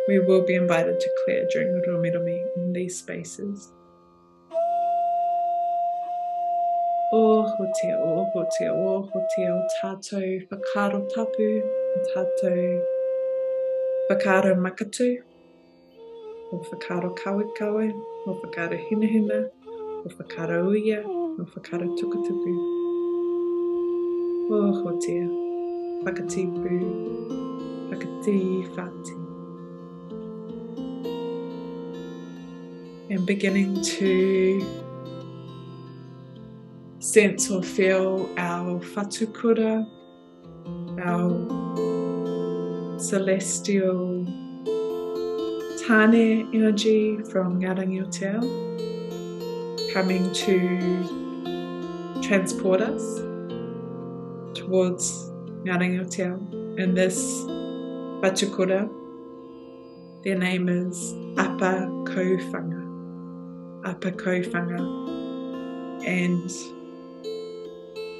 we 0.09 0.19
will 0.19 0.45
be 0.45 0.57
invited 0.57 0.99
to 0.99 1.11
clear 1.25 1.47
during 1.53 1.81
Romi 1.87 2.43
in 2.57 2.73
these 2.73 2.99
spaces. 2.99 3.71
O 7.59 7.65
ho 7.65 7.73
te 7.75 7.89
o, 7.93 8.25
ho 8.33 8.43
te 8.57 8.67
o, 8.71 8.91
ho 9.11 9.21
te 9.35 9.45
o 9.51 9.57
tātou 9.73 10.27
whakaro 10.51 11.01
tapu, 11.11 11.47
tātou 12.07 12.61
whakaro 14.09 14.53
makatu, 14.63 15.09
o 16.53 16.61
whakaro 16.69 17.11
kawekawe, 17.19 17.89
o 18.29 18.37
whakaro 18.45 18.79
hinahina, 18.85 19.41
o 19.67 20.07
whakaro 20.07 20.61
uia, 20.71 21.03
o 21.03 21.49
whakaro 21.51 21.91
tukutuku. 21.99 22.55
O 24.55 24.63
ho 24.79 24.97
te 25.03 25.19
whakatipu, 26.07 26.79
whakati 27.91 28.39
whati. 28.77 29.15
And 33.11 33.27
beginning 33.27 33.83
to 33.83 34.78
sense 37.19 37.51
or 37.51 37.63
feel 37.65 38.31
our 38.39 38.79
whatukura, 38.79 39.85
our 41.05 41.35
celestial 42.97 44.25
tane 45.83 46.49
energy 46.55 47.19
from 47.25 47.59
Ngarangi 47.61 47.99
o 48.05 48.09
Te 48.17 48.27
Ao 48.27 48.43
coming 49.93 50.31
to 50.33 50.55
transport 52.23 52.81
us 52.81 53.03
towards 54.55 55.05
Ngarangi 55.67 55.99
o 55.99 56.07
And 56.81 56.97
this 56.97 57.19
whatukura, 58.23 58.89
their 60.23 60.39
name 60.39 60.69
is 60.69 61.15
Apa 61.37 61.91
Kofanga. 62.07 62.83
Apa 63.85 64.13
Kofanga. 64.13 64.79
And 66.07 66.78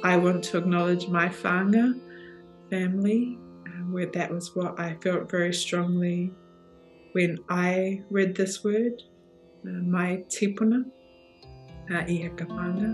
I 0.03 0.15
want 0.17 0.43
to 0.45 0.57
acknowledge 0.57 1.07
my 1.07 1.27
whānga 1.27 1.99
family, 2.69 3.37
uh, 3.67 3.83
where 3.91 4.05
that 4.07 4.31
was 4.31 4.55
what 4.55 4.79
I 4.79 4.95
felt 5.01 5.29
very 5.29 5.53
strongly 5.53 6.31
when 7.11 7.37
I 7.49 8.01
read 8.09 8.35
this 8.35 8.63
word, 8.63 9.01
uh, 9.65 9.81
my 9.83 10.23
tipuna, 10.29 10.85
uh, 11.89 12.03
ihaka 12.05 12.45
whānga. 12.47 12.89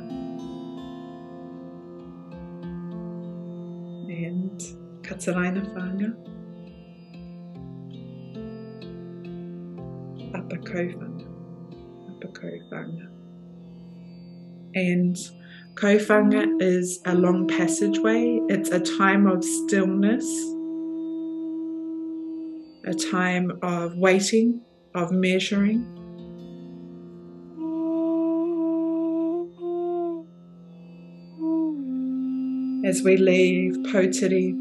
And 4.10 4.60
Kataraina 5.04 5.62
whānga. 5.76 6.16
Apa 10.34 10.56
kouwhanga. 10.58 11.28
Apa 12.10 12.28
kouwhanga. 12.34 13.12
And 14.74 15.18
Kaufanga 15.76 16.62
is 16.62 17.02
a 17.04 17.14
long 17.14 17.50
passageway, 17.50 18.40
it's 18.48 18.70
a 18.70 18.80
time 18.80 19.28
of 19.28 19.44
stillness, 19.44 20.26
a 22.86 22.94
time 22.94 23.52
of 23.62 23.98
waiting, 23.98 24.62
of 24.94 25.12
measuring. 25.12 25.84
As 32.86 33.02
we 33.02 33.18
leave 33.18 33.74
Potiri, 33.92 34.56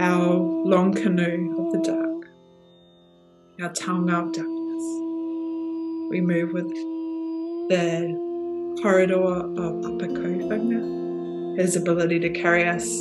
our 0.00 0.36
long 0.38 0.94
canoe 0.94 1.60
of 1.60 1.72
the 1.72 1.80
dark, 1.80 2.26
our 3.60 3.68
taonga 3.68 4.28
of 4.28 4.32
darkness, 4.32 4.84
we 6.10 6.22
move 6.22 6.54
with 6.54 6.70
the 7.68 8.31
corridor 8.80 9.22
of 9.22 9.84
Apa 9.84 10.06
Kaufanga, 10.08 11.58
his 11.58 11.76
ability 11.76 12.20
to 12.20 12.30
carry 12.30 12.64
us 12.64 13.00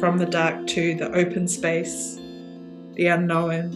from 0.00 0.18
the 0.18 0.26
dark 0.26 0.66
to 0.66 0.94
the 0.94 1.10
open 1.12 1.46
space, 1.46 2.16
the 2.94 3.06
unknown, 3.06 3.70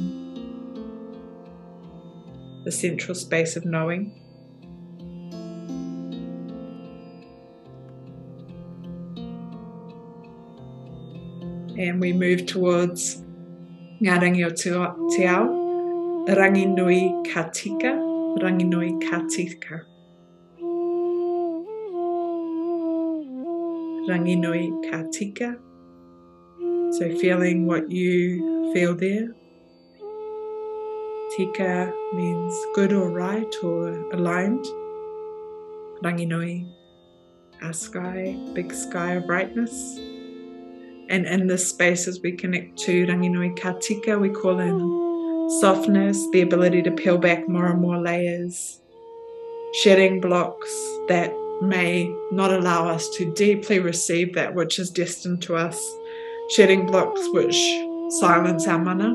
the 2.65 2.73
central 2.73 3.15
space 3.15 3.57
of 3.57 3.65
knowing. 3.65 4.15
And 11.79 12.01
we 12.01 12.13
move 12.13 12.47
towards 12.47 13.23
Ngarangi 14.03 14.45
o 14.45 14.51
Te 14.51 15.27
Ao, 15.27 15.47
Rangi 16.29 16.67
Nui 16.67 17.15
Katika, 17.33 17.95
Rangi 18.41 18.65
Nui 18.67 18.91
Katika. 19.09 19.87
Ranginui 24.09 24.73
Katika. 24.91 25.59
So 26.95 27.15
feeling 27.21 27.67
what 27.67 27.91
you 27.91 28.73
feel 28.73 28.95
there. 28.95 29.35
Tika 31.37 31.93
means 32.15 32.55
good 32.75 32.95
or 32.95 33.11
right 33.11 33.55
or 33.63 33.91
aligned. 34.13 34.65
Ranginui, 36.03 36.73
our 37.63 37.75
sky, 37.75 38.35
big 38.55 38.73
sky 38.73 39.13
of 39.13 39.27
brightness. 39.27 39.99
And 41.11 41.27
in 41.27 41.47
this 41.47 41.69
space, 41.69 42.09
as 42.09 42.21
we 42.23 42.33
connect 42.33 42.79
to 42.87 43.07
Ranginui 43.07 43.59
Katika, 43.59 44.19
we 44.19 44.31
call 44.31 44.59
in 44.59 45.51
softness, 45.61 46.27
the 46.33 46.41
ability 46.41 46.83
to 46.83 46.91
peel 46.91 47.19
back 47.19 47.47
more 47.47 47.67
and 47.67 47.81
more 47.81 47.99
layers, 47.99 48.81
shedding 49.83 50.21
blocks 50.21 50.71
that 51.09 51.31
may 51.61 52.15
not 52.31 52.53
allow 52.53 52.89
us 52.89 53.09
to 53.17 53.33
deeply 53.33 53.79
receive 53.79 54.35
that 54.35 54.55
which 54.55 54.79
is 54.79 54.91
destined 54.91 55.43
to 55.43 55.57
us, 55.57 55.81
shedding 56.51 56.87
blocks 56.87 57.21
which 57.33 57.57
silence 58.21 58.67
our 58.67 58.79
mana, 58.79 59.15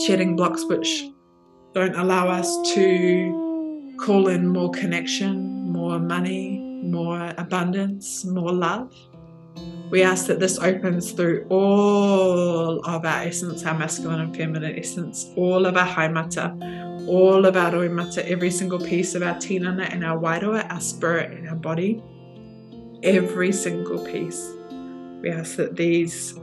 shedding 0.00 0.36
blocks 0.36 0.64
which 0.64 1.04
don't 1.74 1.94
allow 1.96 2.28
us 2.28 2.56
to 2.74 3.94
call 3.98 4.28
in 4.28 4.46
more 4.46 4.70
connection, 4.70 5.70
more 5.72 5.98
money, 5.98 6.58
more 6.82 7.34
abundance, 7.38 8.24
more 8.24 8.52
love. 8.52 8.94
We 9.90 10.02
ask 10.02 10.26
that 10.26 10.40
this 10.40 10.58
opens 10.58 11.12
through 11.12 11.46
all 11.48 12.80
of 12.84 13.04
our 13.04 13.22
essence, 13.22 13.64
our 13.64 13.78
masculine 13.78 14.20
and 14.20 14.36
feminine 14.36 14.78
essence, 14.78 15.26
all 15.36 15.64
of 15.64 15.76
our 15.76 15.86
haimata, 15.86 16.85
all 17.06 17.46
of 17.46 17.56
our 17.56 17.72
roimata, 17.72 18.18
every 18.18 18.50
single 18.50 18.78
piece 18.78 19.14
of 19.14 19.22
our 19.22 19.34
tinana 19.34 19.92
and 19.92 20.04
our 20.04 20.18
wairua, 20.18 20.70
our 20.70 20.80
spirit 20.80 21.32
and 21.32 21.48
our 21.48 21.54
body, 21.54 22.02
every 23.02 23.52
single 23.52 24.04
piece. 24.04 24.52
We 25.22 25.30
ask 25.30 25.56
that 25.56 25.76
these 25.76 26.34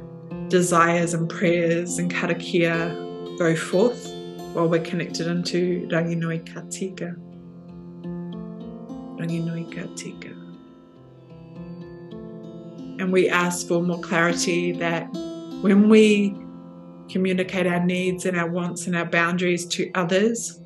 desires 0.49 1.13
and 1.13 1.30
prayers 1.30 1.99
and 1.99 2.12
karakia 2.12 3.38
go 3.38 3.56
forth 3.56 4.12
while 4.54 4.67
we're 4.67 4.84
connected 4.84 5.28
into 5.28 5.88
Ranginui 5.88 6.45
Katika. 6.45 7.15
Ranginui 9.19 9.71
Katika. 9.73 10.32
And 13.02 13.12
we 13.12 13.30
ask 13.30 13.67
for 13.67 13.82
more 13.82 13.99
clarity 13.99 14.71
that 14.73 15.12
when 15.62 15.89
we 15.89 16.36
communicate 17.10 17.68
our 17.68 17.84
needs 17.84 18.26
and 18.26 18.38
our 18.38 18.50
wants 18.50 18.88
and 18.88 18.96
our 18.96 19.06
boundaries 19.06 19.66
to 19.68 19.92
others, 19.96 20.60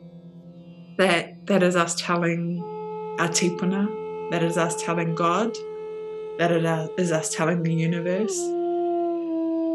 that 0.97 1.45
that 1.47 1.63
is 1.63 1.75
us 1.75 1.95
telling 1.95 2.61
our 3.19 3.29
tipuna, 3.29 4.31
that 4.31 4.43
is 4.43 4.57
us 4.57 4.81
telling 4.81 5.15
God, 5.15 5.55
that 6.37 6.51
it 6.51 6.65
uh, 6.65 6.87
is 6.97 7.11
us 7.11 7.33
telling 7.33 7.63
the 7.63 7.73
universe 7.73 8.37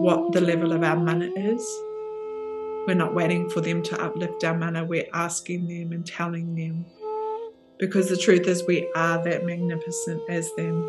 what 0.00 0.32
the 0.32 0.40
level 0.40 0.72
of 0.72 0.82
our 0.82 0.96
mana 0.96 1.30
is. 1.36 1.64
We're 2.86 2.94
not 2.94 3.14
waiting 3.14 3.48
for 3.48 3.60
them 3.60 3.82
to 3.84 4.02
uplift 4.02 4.42
our 4.44 4.56
mana, 4.56 4.84
we're 4.84 5.08
asking 5.12 5.68
them 5.68 5.92
and 5.92 6.06
telling 6.06 6.54
them. 6.54 6.84
Because 7.78 8.08
the 8.08 8.16
truth 8.16 8.46
is, 8.46 8.64
we 8.66 8.88
are 8.94 9.22
that 9.24 9.44
magnificent 9.44 10.22
as 10.28 10.52
them. 10.56 10.82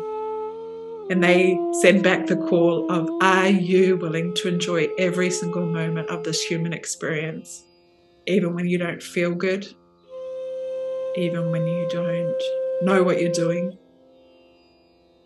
And 1.10 1.22
they 1.22 1.58
send 1.82 2.02
back 2.02 2.26
the 2.26 2.36
call 2.36 2.90
of, 2.90 3.08
Are 3.20 3.48
you 3.48 3.96
willing 3.96 4.34
to 4.36 4.48
enjoy 4.48 4.88
every 4.98 5.30
single 5.30 5.66
moment 5.66 6.08
of 6.08 6.24
this 6.24 6.42
human 6.42 6.72
experience? 6.72 7.64
Even 8.26 8.54
when 8.54 8.66
you 8.66 8.78
don't 8.78 9.02
feel 9.02 9.34
good, 9.34 9.66
even 11.16 11.50
when 11.50 11.66
you 11.66 11.86
don't 11.90 12.42
know 12.82 13.02
what 13.02 13.20
you're 13.20 13.32
doing, 13.32 13.76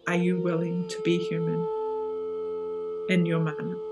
are 0.08 0.16
you 0.16 0.40
willing 0.40 0.88
to 0.88 1.00
be 1.02 1.18
human 1.18 1.66
in 3.08 3.24
your 3.24 3.40
mana? 3.40 3.87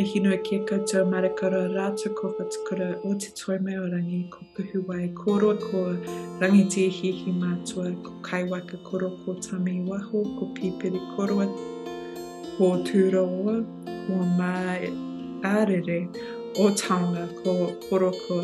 Me 0.00 0.06
hino 0.06 0.34
kia 0.42 0.58
koutou 0.68 1.04
marakara 1.12 1.58
rātou 1.76 2.10
ko 2.18 2.28
whatukura 2.36 2.86
o 3.04 3.10
te 3.22 3.32
toi 3.36 3.58
mai 3.64 3.74
o 3.76 3.82
rangi 3.94 4.20
ko 4.32 4.46
puhu 4.56 4.80
wai 4.88 5.08
kōroa 5.18 5.56
ko 5.64 5.82
rangi 6.40 6.62
te 6.74 6.84
hihi 6.98 7.34
mātua 7.40 7.90
ko 8.06 8.14
kaiwaka 8.28 8.80
koro 8.86 9.10
ko 9.24 9.34
tami 9.46 9.74
waho 9.90 10.22
ko 10.38 10.48
pipiri 10.56 11.02
koroa 11.12 11.46
ko 12.56 12.70
tūroa 12.88 13.58
ko 14.06 14.22
mā 14.40 14.54
arere 15.52 16.00
o 16.64 16.70
taonga 16.82 17.28
ko 17.42 17.58
koro 17.84 18.10
ko 18.24 18.40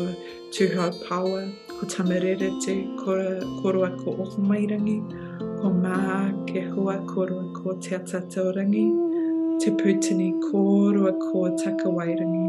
tūhau 0.53 0.93
paua 1.09 1.43
ko 1.73 1.89
tamarerete 1.95 2.77
koroa 3.01 3.89
ko 3.97 4.13
ohomairangi 4.27 4.97
ko 5.57 5.73
mā 5.83 5.99
ke 6.53 6.67
hoa 6.69 7.01
koroa 7.13 7.49
ko 7.57 7.79
te 7.81 7.97
atata 7.97 8.51
rangi 8.61 9.16
te 9.59 9.71
putini 9.71 10.29
kōrua 10.45 11.11
ko 11.19 11.43
takawairangi, 11.61 12.47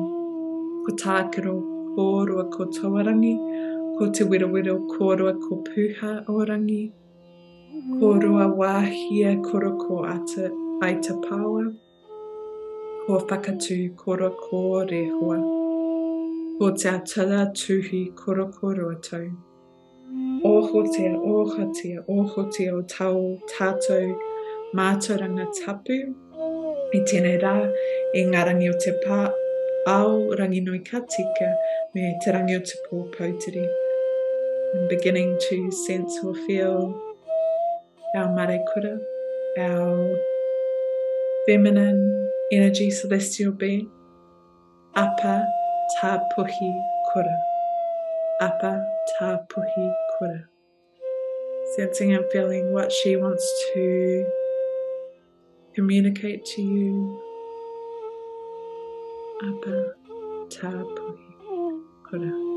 ko 0.84 0.94
tākaro 1.02 1.54
kōrua 1.96 2.44
ko 2.52 2.66
tawarangi, 2.76 3.34
ko 3.98 4.10
te 4.10 4.24
wirawiro 4.24 4.76
kōrua 4.92 5.32
ko 5.40 5.62
puha 5.66 6.12
orangi, 6.28 6.92
kōrua 8.00 8.46
wāhia 8.60 9.34
koro 9.42 9.72
ko 9.80 10.04
ata 10.04 10.50
aita 10.84 11.16
pāua, 11.24 11.72
ko 13.06 13.18
whakatū 13.24 13.96
koro 13.96 14.30
ko 14.44 14.62
rehua, 14.92 15.38
ko 16.58 16.70
te 16.76 16.88
atala 16.90 17.46
tuhi 17.54 18.14
koro 18.14 18.48
ko 18.52 18.74
ruatau. 18.74 19.28
O 20.44 20.62
hotea, 20.62 21.16
o 21.16 21.44
hatea, 21.44 22.04
o 22.08 22.22
hotea 22.22 22.72
o 22.74 22.82
tau 22.82 23.38
tātou 23.50 24.14
mātauranga 24.74 25.46
tapu, 25.58 25.98
I 26.88 27.02
tēnei 27.04 27.36
rā, 27.42 27.52
i 28.16 28.22
ngā 28.24 28.46
rangi 28.48 28.70
o 28.72 28.76
te 28.80 28.94
pā, 29.02 29.26
ao 29.92 30.36
rangi 30.38 30.62
nui 30.64 30.78
katika, 30.86 31.50
me 31.94 32.14
te 32.24 32.32
rangi 32.32 32.56
o 32.56 32.62
te 32.64 32.78
pō 32.86 33.02
pautiri. 33.12 33.66
I'm 34.74 34.88
beginning 34.88 35.36
to 35.48 35.70
sense 35.70 36.18
or 36.24 36.34
feel 36.46 36.94
our 38.16 38.34
mare 38.34 38.58
kura, 38.72 38.98
our 39.58 40.16
feminine 41.46 42.30
energy 42.52 42.90
celestial 42.90 43.52
being. 43.52 43.88
Apa 44.96 45.44
tā 45.98 46.16
puhi 46.32 46.72
kura. 47.12 47.38
Apa 48.40 48.72
tā 49.12 49.36
puhi 49.52 49.86
kura. 50.16 50.40
Sensing 51.76 52.14
and 52.14 52.24
feeling 52.32 52.72
what 52.72 52.90
she 52.90 53.16
wants 53.16 53.44
to 53.72 54.24
communicate 55.78 56.44
to 56.44 56.60
you 56.60 57.22
Apa 59.46 59.94
Tapuhi 60.50 61.22
Kura. 62.02 62.47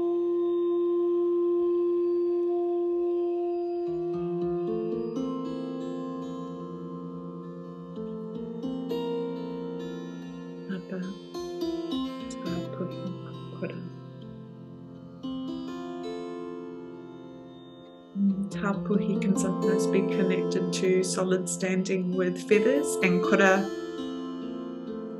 Tapuhi 18.91 19.21
can 19.21 19.37
sometimes 19.37 19.87
be 19.87 20.01
connected 20.01 20.73
to 20.73 21.01
solid 21.01 21.47
standing 21.47 22.13
with 22.13 22.37
feathers 22.49 22.97
and 23.01 23.23
kura, 23.23 23.65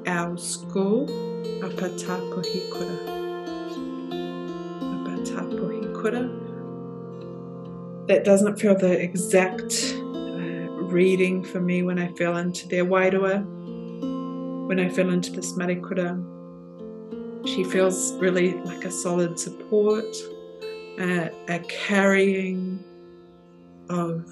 our 0.06 0.38
school, 0.38 1.06
apa 1.64 1.88
tapuhi 1.96 2.70
kura. 2.70 2.98
Apa 4.92 5.24
tapuhi 5.24 5.88
kura. 5.96 6.28
That 8.08 8.26
doesn't 8.26 8.60
feel 8.60 8.76
the 8.76 9.00
exact 9.00 9.96
uh, 10.04 10.68
reading 10.92 11.42
for 11.42 11.62
me 11.62 11.82
when 11.82 11.98
I 11.98 12.12
fell 12.20 12.36
into 12.36 12.68
their 12.68 12.84
wairua, 12.84 13.40
when 14.68 14.82
I 14.82 14.90
fell 14.90 15.12
into 15.12 15.32
this 15.32 15.56
marekura. 15.56 16.20
She 17.46 17.64
feels 17.64 18.14
really 18.16 18.54
like 18.66 18.84
a 18.84 18.92
solid 18.92 19.40
support, 19.40 20.14
uh, 21.00 21.30
a 21.48 21.60
carrying 21.70 22.84
of 23.92 24.26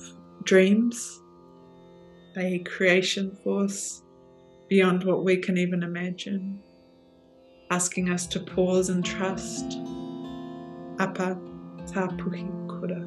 dreams, 0.43 1.19
a 2.37 2.59
creation 2.59 3.37
force 3.43 4.01
beyond 4.69 5.03
what 5.03 5.23
we 5.23 5.37
can 5.37 5.57
even 5.57 5.83
imagine, 5.83 6.59
asking 7.69 8.09
us 8.09 8.25
to 8.27 8.39
pause 8.39 8.89
and 8.89 9.03
trust. 9.03 9.77
Apa 10.99 11.37
tapuhi 11.85 12.47
kura. 12.67 13.01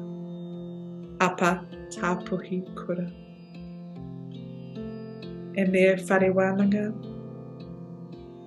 Apa 1.19 1.65
tapuhi 1.89 2.63
kura. 2.75 3.11
And 5.55 5.73
their 5.73 5.97
whare 6.31 6.93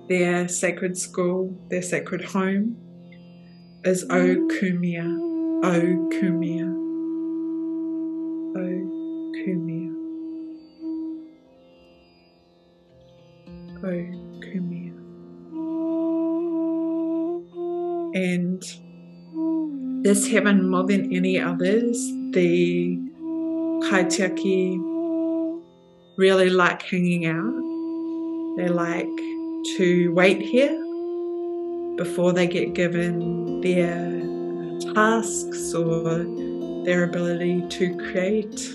their 0.09 0.47
sacred 0.47 0.97
school, 0.97 1.57
their 1.69 1.81
sacred 1.81 2.23
home, 2.23 2.77
is 3.83 4.03
O 4.03 4.47
Kumia, 4.47 5.05
O 5.63 6.09
Kumia. 6.13 6.76
Kumia. 8.57 9.93
O 13.83 13.89
Kumia. 14.43 14.93
And 18.15 18.63
this 20.03 20.27
heaven, 20.27 20.69
more 20.69 20.85
than 20.85 21.13
any 21.13 21.39
others, 21.39 21.97
the 22.31 22.97
Kaitiaki 23.89 24.79
really 26.17 26.49
like 26.49 26.81
hanging 26.81 27.25
out. 27.25 27.63
They 28.57 28.69
like 28.69 29.17
to 29.77 30.11
wait 30.13 30.41
here 30.41 30.83
before 31.97 32.33
they 32.33 32.47
get 32.47 32.73
given 32.73 33.61
their 33.61 34.07
tasks 34.93 35.73
or 35.73 36.25
their 36.87 37.03
ability 37.03 37.67
to 37.67 37.97
create 37.97 38.73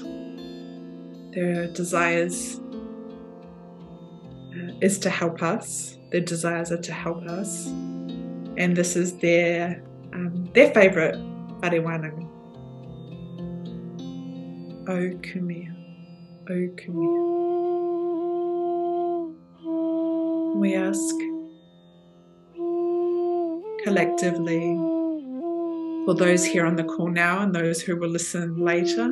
their 1.32 1.66
desires 1.68 2.60
uh, 4.54 4.72
is 4.82 4.98
to 4.98 5.08
help 5.08 5.42
us. 5.42 5.96
Their 6.10 6.20
desires 6.20 6.70
are 6.70 6.82
to 6.82 6.92
help 6.92 7.26
us. 7.26 7.68
And 8.58 8.76
this 8.76 8.96
is 8.96 9.16
their 9.16 9.82
um, 10.12 10.44
their 10.52 10.70
favorite 10.74 11.16
wharewananga 11.62 12.28
o 14.88 14.96
kumia 15.26 15.72
o 16.50 16.68
kumia 16.80 17.20
we 20.60 20.74
ask 20.74 21.14
collectively 23.84 25.01
for 26.04 26.14
those 26.14 26.44
here 26.44 26.66
on 26.66 26.76
the 26.76 26.84
call 26.84 27.08
now 27.08 27.42
and 27.42 27.54
those 27.54 27.80
who 27.80 27.96
will 27.96 28.08
listen 28.08 28.58
later 28.58 29.08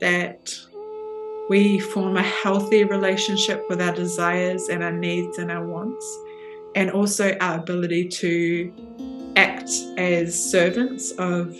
that 0.00 0.56
we 1.48 1.80
form 1.80 2.16
a 2.16 2.22
healthy 2.22 2.84
relationship 2.84 3.64
with 3.68 3.80
our 3.80 3.94
desires 3.94 4.68
and 4.68 4.82
our 4.82 4.92
needs 4.92 5.38
and 5.38 5.50
our 5.50 5.66
wants, 5.66 6.18
and 6.74 6.90
also 6.90 7.36
our 7.40 7.58
ability 7.58 8.06
to 8.08 8.72
act 9.36 9.70
as 9.96 10.50
servants 10.50 11.10
of 11.12 11.56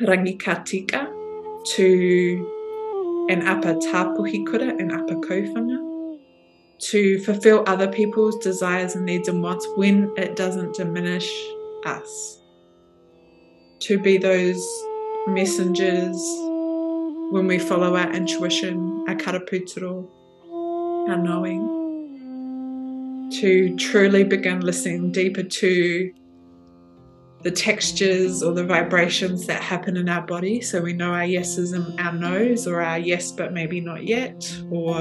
rangikatika 0.00 1.10
to 1.64 3.26
an 3.30 3.46
apa 3.46 3.74
tapuhikura 3.74 4.78
and 4.78 4.92
apa 4.92 5.14
kofanga 5.14 5.78
to 6.78 7.18
fulfill 7.20 7.62
other 7.66 7.88
people's 7.88 8.36
desires 8.38 8.94
and 8.96 9.04
needs 9.04 9.28
and 9.28 9.42
wants 9.42 9.66
when 9.76 10.10
it 10.16 10.36
doesn't 10.36 10.74
diminish 10.74 11.28
us. 11.86 12.40
To 13.80 13.98
be 13.98 14.18
those 14.18 14.64
messengers 15.26 16.16
when 17.30 17.46
we 17.46 17.58
follow 17.58 17.96
our 17.96 18.12
intuition, 18.12 19.04
our 19.08 19.14
karaputuro, 19.14 20.08
our 21.08 21.16
knowing. 21.16 21.78
To 23.40 23.76
truly 23.76 24.24
begin 24.24 24.60
listening 24.60 25.12
deeper 25.12 25.42
to 25.44 26.12
the 27.42 27.50
textures 27.50 28.42
or 28.42 28.52
the 28.52 28.64
vibrations 28.64 29.46
that 29.46 29.62
happen 29.62 29.96
in 29.96 30.08
our 30.08 30.26
body. 30.26 30.60
So 30.60 30.82
we 30.82 30.92
know 30.92 31.12
our 31.12 31.24
yeses 31.24 31.72
and 31.72 31.98
our 31.98 32.12
nos, 32.12 32.66
or 32.66 32.82
our 32.82 32.98
yes, 32.98 33.32
but 33.32 33.52
maybe 33.52 33.80
not 33.80 34.04
yet, 34.04 34.52
or 34.70 34.96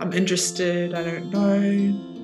I'm 0.00 0.12
interested, 0.12 0.94
I 0.94 1.02
don't 1.02 1.30
know. 1.30 2.17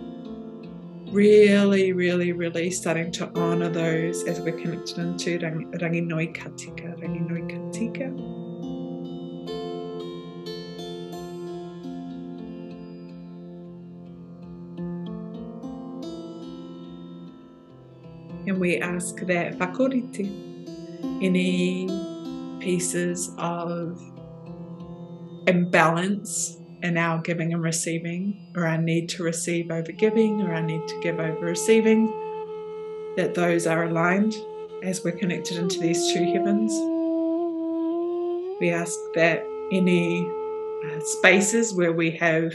Really, 1.11 1.93
really, 1.93 2.33
really 2.33 2.71
starting 2.71 3.13
to 3.13 3.31
honor 3.37 3.69
those 3.69 4.25
as 4.25 4.41
we're 4.41 4.59
connected 4.59 4.99
into 4.99 5.39
Ranginui 5.39 6.35
Katika, 6.35 6.99
Ranginui 6.99 7.49
Katika. 7.49 8.07
And 18.47 18.59
we 18.59 18.79
ask 18.79 19.17
that 19.21 19.59
whakaōrite, 19.59 20.27
any 21.23 21.87
pieces 22.61 23.31
of 23.39 24.01
imbalance 25.47 26.59
in 26.85 26.99
our 26.99 27.19
giving 27.23 27.55
and 27.55 27.63
receiving, 27.63 28.37
or 28.55 28.67
our 28.67 28.77
need 28.77 29.09
to 29.09 29.23
receive 29.23 29.71
over 29.71 29.91
giving, 29.91 30.43
or 30.43 30.53
our 30.53 30.61
need 30.61 30.87
to 30.87 31.01
give 31.01 31.19
over 31.19 31.47
receiving, 31.47 32.07
that 33.17 33.33
those 33.35 33.67
are 33.67 33.85
aligned 33.85 34.37
as 34.83 35.03
we're 35.03 35.17
connected 35.17 35.57
into 35.57 35.81
these 35.81 36.13
two 36.13 36.23
heavens. 36.25 36.73
We 38.61 38.71
ask 38.71 38.99
that 39.15 39.43
any 39.73 40.29
uh, 40.85 41.01
spaces 41.01 41.73
where 41.73 41.93
we 41.93 42.11
have 42.19 42.53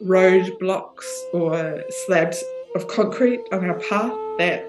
roadblocks 0.00 1.04
or 1.34 1.82
slabs 2.06 2.42
of 2.76 2.86
concrete 2.86 3.40
on 3.50 3.68
our 3.68 3.78
path 3.80 4.12
that 4.38 4.62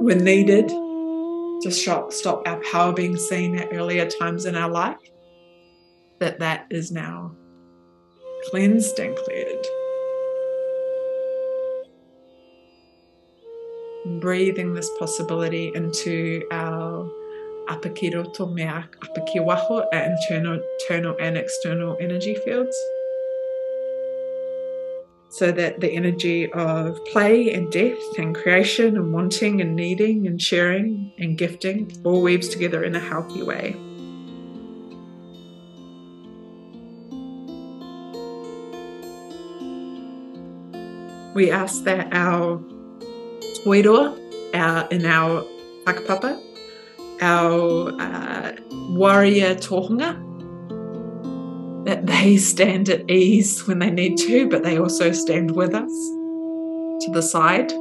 when 0.00 0.22
needed 0.22 0.68
to 0.68 1.70
stop 1.72 2.46
our 2.46 2.60
power 2.70 2.92
being 2.92 3.16
seen 3.16 3.58
at 3.58 3.72
earlier 3.72 4.08
times 4.08 4.44
in 4.44 4.54
our 4.54 4.70
life 4.70 4.98
that 6.24 6.38
that 6.38 6.66
is 6.70 6.90
now 6.90 7.30
cleansed 8.48 8.98
and 8.98 9.14
cleared. 9.14 9.66
Breathing 14.22 14.72
this 14.72 14.88
possibility 14.98 15.70
into 15.74 16.42
our 16.50 17.10
apakiroto 17.68 18.50
meak, 18.50 18.88
apakiwaho, 19.04 19.84
our 19.92 20.02
internal, 20.02 20.62
internal 20.80 21.14
and 21.20 21.36
external 21.36 21.98
energy 22.00 22.34
fields. 22.42 22.76
So 25.28 25.52
that 25.52 25.80
the 25.80 25.92
energy 25.92 26.50
of 26.52 27.04
play 27.12 27.52
and 27.52 27.70
death 27.70 28.18
and 28.18 28.34
creation 28.34 28.96
and 28.96 29.12
wanting 29.12 29.60
and 29.60 29.76
needing 29.76 30.26
and 30.26 30.40
sharing 30.40 31.12
and 31.18 31.36
gifting 31.36 31.92
all 32.02 32.22
weaves 32.22 32.48
together 32.48 32.82
in 32.82 32.94
a 32.94 33.00
healthy 33.00 33.42
way. 33.42 33.76
We 41.34 41.50
ask 41.50 41.84
that 41.84 42.08
our 42.12 42.58
toiroa, 43.64 44.18
our, 44.54 44.88
in 44.88 45.04
our 45.04 45.44
whakapapa, 45.84 46.40
our 47.20 47.92
uh, 48.00 48.52
warrior 48.90 49.54
tohunga, 49.56 50.20
that 51.84 52.06
they 52.06 52.36
stand 52.36 52.88
at 52.88 53.10
ease 53.10 53.66
when 53.66 53.80
they 53.80 53.90
need 53.90 54.16
to, 54.16 54.48
but 54.48 54.62
they 54.62 54.78
also 54.78 55.12
stand 55.12 55.50
with 55.50 55.74
us 55.74 55.90
to 57.04 57.10
the 57.12 57.20
side 57.20 57.72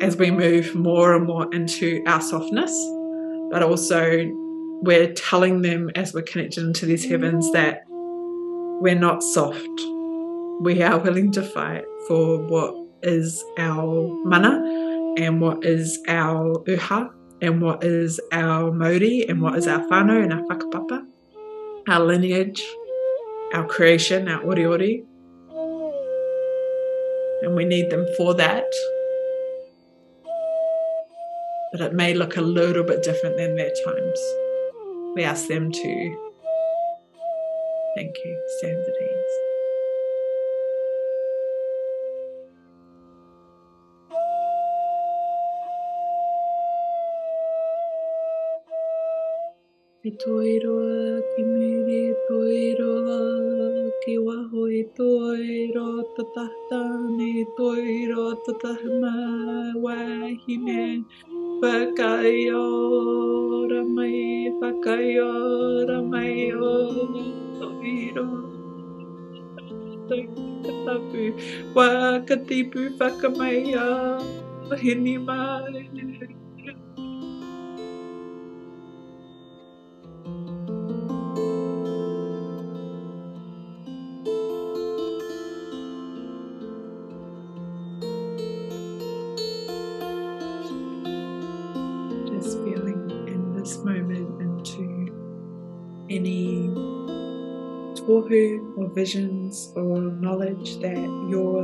as 0.00 0.16
we 0.16 0.30
move 0.30 0.74
more 0.74 1.14
and 1.14 1.26
more 1.26 1.52
into 1.54 2.02
our 2.06 2.20
softness. 2.20 2.72
But 3.50 3.62
also, 3.62 4.28
we're 4.82 5.12
telling 5.12 5.62
them 5.62 5.90
as 5.94 6.12
we're 6.12 6.22
connected 6.22 6.64
into 6.64 6.86
these 6.86 7.04
heavens 7.04 7.52
that 7.52 7.84
we're 7.88 8.96
not 8.96 9.22
soft 9.22 9.80
we 10.62 10.80
are 10.80 10.96
willing 10.98 11.32
to 11.32 11.42
fight 11.42 11.84
for 12.06 12.38
what 12.38 12.72
is 13.02 13.42
our 13.58 14.08
mana 14.24 15.14
and 15.18 15.40
what 15.40 15.64
is 15.64 15.98
our 16.06 16.54
uha 16.60 17.10
and 17.40 17.60
what 17.60 17.82
is 17.82 18.20
our 18.30 18.70
mauri 18.70 19.26
and 19.28 19.42
what 19.42 19.58
is 19.58 19.66
our 19.66 19.80
whānau 19.88 20.22
and 20.22 20.32
our 20.32 20.42
whakapapa, 20.42 21.04
our 21.88 21.98
lineage, 21.98 22.62
our 23.54 23.66
creation, 23.66 24.28
our 24.28 24.40
oriori. 24.44 25.04
And 27.42 27.56
we 27.56 27.64
need 27.64 27.90
them 27.90 28.06
for 28.16 28.32
that. 28.34 28.72
But 31.72 31.80
it 31.80 31.92
may 31.92 32.14
look 32.14 32.36
a 32.36 32.40
little 32.40 32.84
bit 32.84 33.02
different 33.02 33.36
than 33.36 33.56
their 33.56 33.72
times. 33.84 34.20
We 35.16 35.24
ask 35.24 35.48
them 35.48 35.72
to, 35.72 36.32
thank 37.96 38.14
you, 38.24 38.46
stand 38.60 38.78
at 38.78 39.02
ease. 39.02 39.51
E 50.08 50.10
toiroa 50.10 51.22
ki 51.32 51.42
mere 51.46 51.98
e 52.10 52.14
toiroa 52.28 53.18
Ki 54.02 54.14
waho 54.26 54.62
e 54.78 54.82
toiro 54.98 55.90
Ta 56.16 56.24
tahta 56.34 56.80
ne 57.18 57.28
e 57.42 57.44
toiro 57.58 58.24
Ta 58.44 58.52
tahma 58.62 59.14
wahine. 59.84 61.04
Whakai 61.62 62.50
ora 62.50 63.84
mai 63.84 64.50
Whakai 64.60 65.22
ora 65.22 66.02
mai 66.02 66.50
o 66.50 66.74
Toiro 67.60 68.26
Whakatipu 71.76 72.80
whakamai 72.98 73.74
a 73.86 74.76
Hini 74.82 75.14
Hini 75.14 75.16
mai. 75.26 76.11
Visions 98.94 99.72
or 99.74 100.00
knowledge 100.00 100.78
that 100.80 100.98
your 101.30 101.62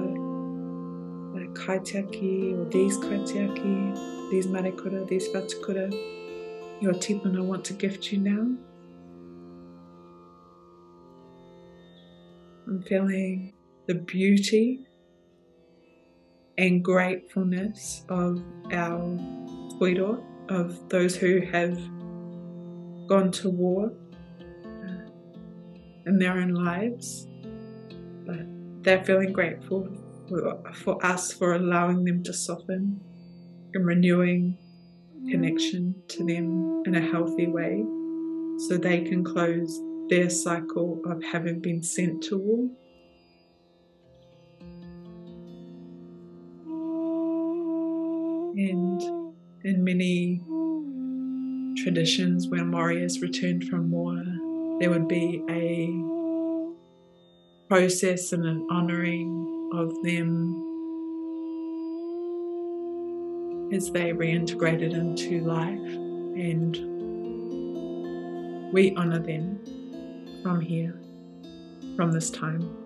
like 1.35 1.55
kaitiaki 1.55 2.59
or 2.59 2.64
these 2.71 2.99
kaitiaki, 2.99 4.31
these 4.31 4.47
marekura, 4.47 5.07
these 5.09 5.29
whatukura, 5.29 5.91
your 6.81 6.95
tipuna 6.95 7.45
want 7.45 7.64
to 7.64 7.73
gift 7.75 8.12
you 8.12 8.19
now. 8.19 8.57
I'm 12.67 12.83
feeling 12.83 13.55
the 13.87 13.95
beauty 13.95 14.81
and 16.59 16.85
gratefulness 16.85 18.05
of 18.09 18.43
our 18.73 19.01
koiro, 19.81 20.23
of 20.51 20.88
those 20.88 21.17
who 21.17 21.41
have 21.41 21.79
gone 23.07 23.31
to 23.33 23.49
war 23.49 23.93
in 26.09 26.18
their 26.18 26.33
own 26.33 26.55
lives, 26.55 27.27
but 28.27 28.40
they're 28.83 29.05
feeling 29.05 29.33
grateful 29.33 29.87
for, 30.29 30.62
for 30.75 31.05
us 31.05 31.33
for 31.33 31.55
allowing 31.55 32.05
them 32.05 32.23
to 32.25 32.33
soften 32.33 33.01
and 33.75 33.87
renewing 33.87 34.57
connection 35.31 35.94
to 36.09 36.25
them 36.25 36.83
in 36.87 36.94
a 36.94 37.01
healthy 37.01 37.47
way 37.47 37.85
so 38.66 38.77
they 38.77 39.03
can 39.03 39.23
close 39.23 39.81
their 40.09 40.31
cycle 40.31 41.01
of 41.07 41.23
having 41.23 41.61
been 41.61 41.83
sent 41.83 42.23
to 42.23 42.38
war. 42.38 42.68
And 48.57 49.03
in 49.64 49.85
many 49.85 50.40
traditions, 51.83 52.49
when 52.49 52.73
warriors 52.73 53.21
returned 53.21 53.64
from 53.64 53.90
war, 53.90 54.25
there 54.81 54.91
would 54.91 55.09
be 55.09 55.43
a 55.51 55.91
process 57.69 58.33
and 58.33 58.47
an 58.47 58.67
honoring 58.71 59.71
of 59.75 60.03
them 60.03 60.64
as 63.73 63.91
they 63.91 64.12
reintegrated 64.12 64.95
into 64.95 65.41
life, 65.41 65.69
and 66.38 66.77
we 68.73 68.95
honor 68.97 69.19
them 69.19 69.59
from 70.43 70.61
here, 70.61 70.99
from 71.97 72.12
this 72.12 72.31
time. 72.31 72.77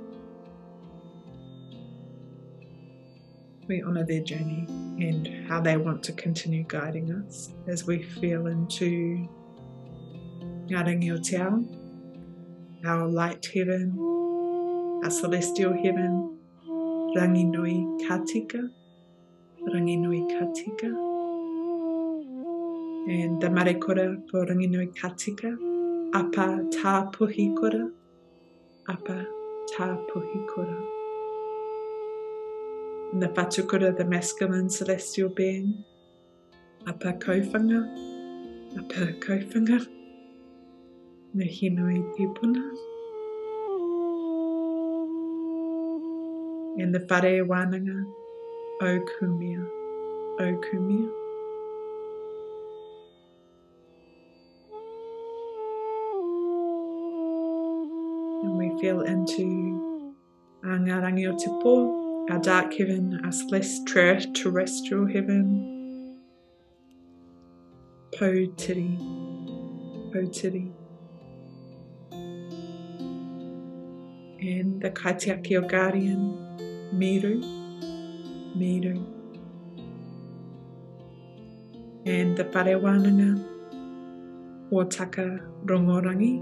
We 3.68 3.82
honor 3.82 4.04
their 4.04 4.22
journey 4.22 4.66
and 4.98 5.48
how 5.48 5.60
they 5.60 5.76
want 5.76 6.02
to 6.04 6.12
continue 6.12 6.64
guiding 6.66 7.12
us 7.12 7.50
as 7.68 7.86
we 7.86 8.02
feel 8.02 8.48
into 8.48 9.28
Ngarangi 10.66 11.22
Te 11.22 11.36
Ao, 11.36 11.62
our 12.84 13.06
light 13.06 13.46
heaven, 13.54 13.96
our 15.04 15.10
celestial 15.10 15.72
heaven, 15.72 16.38
Ranginui 17.16 18.00
Katika, 18.08 18.68
Rangi 19.68 19.98
Nui 19.98 20.20
Katika, 20.22 20.86
and 23.08 23.40
the 23.40 23.48
Marekura 23.48 24.16
for 24.30 24.46
Ranginui 24.46 24.94
Katika, 24.96 25.56
Apa 26.14 26.68
Tā 26.70 27.12
Puhi 27.12 27.54
Kora, 27.56 27.90
Apa 28.88 29.26
Kora. 30.48 30.82
And 33.12 33.22
the 33.22 33.28
Whatukura, 33.28 33.96
the 33.96 34.04
masculine 34.04 34.68
celestial 34.68 35.28
being, 35.28 35.84
Apa 36.86 37.12
Kaufanga, 37.12 37.86
Apa 38.76 39.12
Kaufanga, 39.20 39.86
Nui 41.34 42.02
Pipuna. 42.14 42.62
And 46.78 46.94
the 46.94 46.98
Whare 47.08 47.46
Wānanga, 47.46 48.04
O 48.82 49.00
Kumia, 49.00 49.66
O 50.40 50.60
Kumia. 50.60 51.08
And 58.42 58.58
we 58.58 58.82
feel 58.82 59.00
into 59.00 60.14
our 60.64 60.78
o 60.78 62.28
our 62.30 62.38
dark 62.40 62.74
heaven, 62.74 63.20
our 63.24 63.32
celestial 63.32 64.32
terrestrial 64.34 65.06
heaven. 65.06 66.18
Potiri, 68.12 68.98
Potiri. 70.12 70.81
and 74.42 74.82
the 74.82 74.90
kaitiaki 74.90 75.56
o 75.56 75.60
guardian, 75.66 76.22
Miru, 76.92 77.40
Miru. 78.56 78.94
And 82.04 82.36
the 82.36 82.44
Parewananga, 82.44 83.30
Ōtaka 84.72 84.72
o 84.72 84.84
taka 84.84 85.40
rongorangi, 85.64 86.32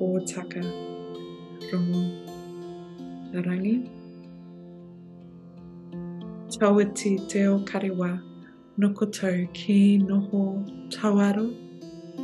o 0.00 0.20
taka 0.20 0.60
rongorangi. 1.72 2.20
Tauiti 6.56 7.28
te 7.28 7.46
o 7.46 7.58
karewa, 7.58 8.22
noko 8.78 9.06
ki 9.52 9.98
noho 9.98 10.64
tawaro, 10.90 11.46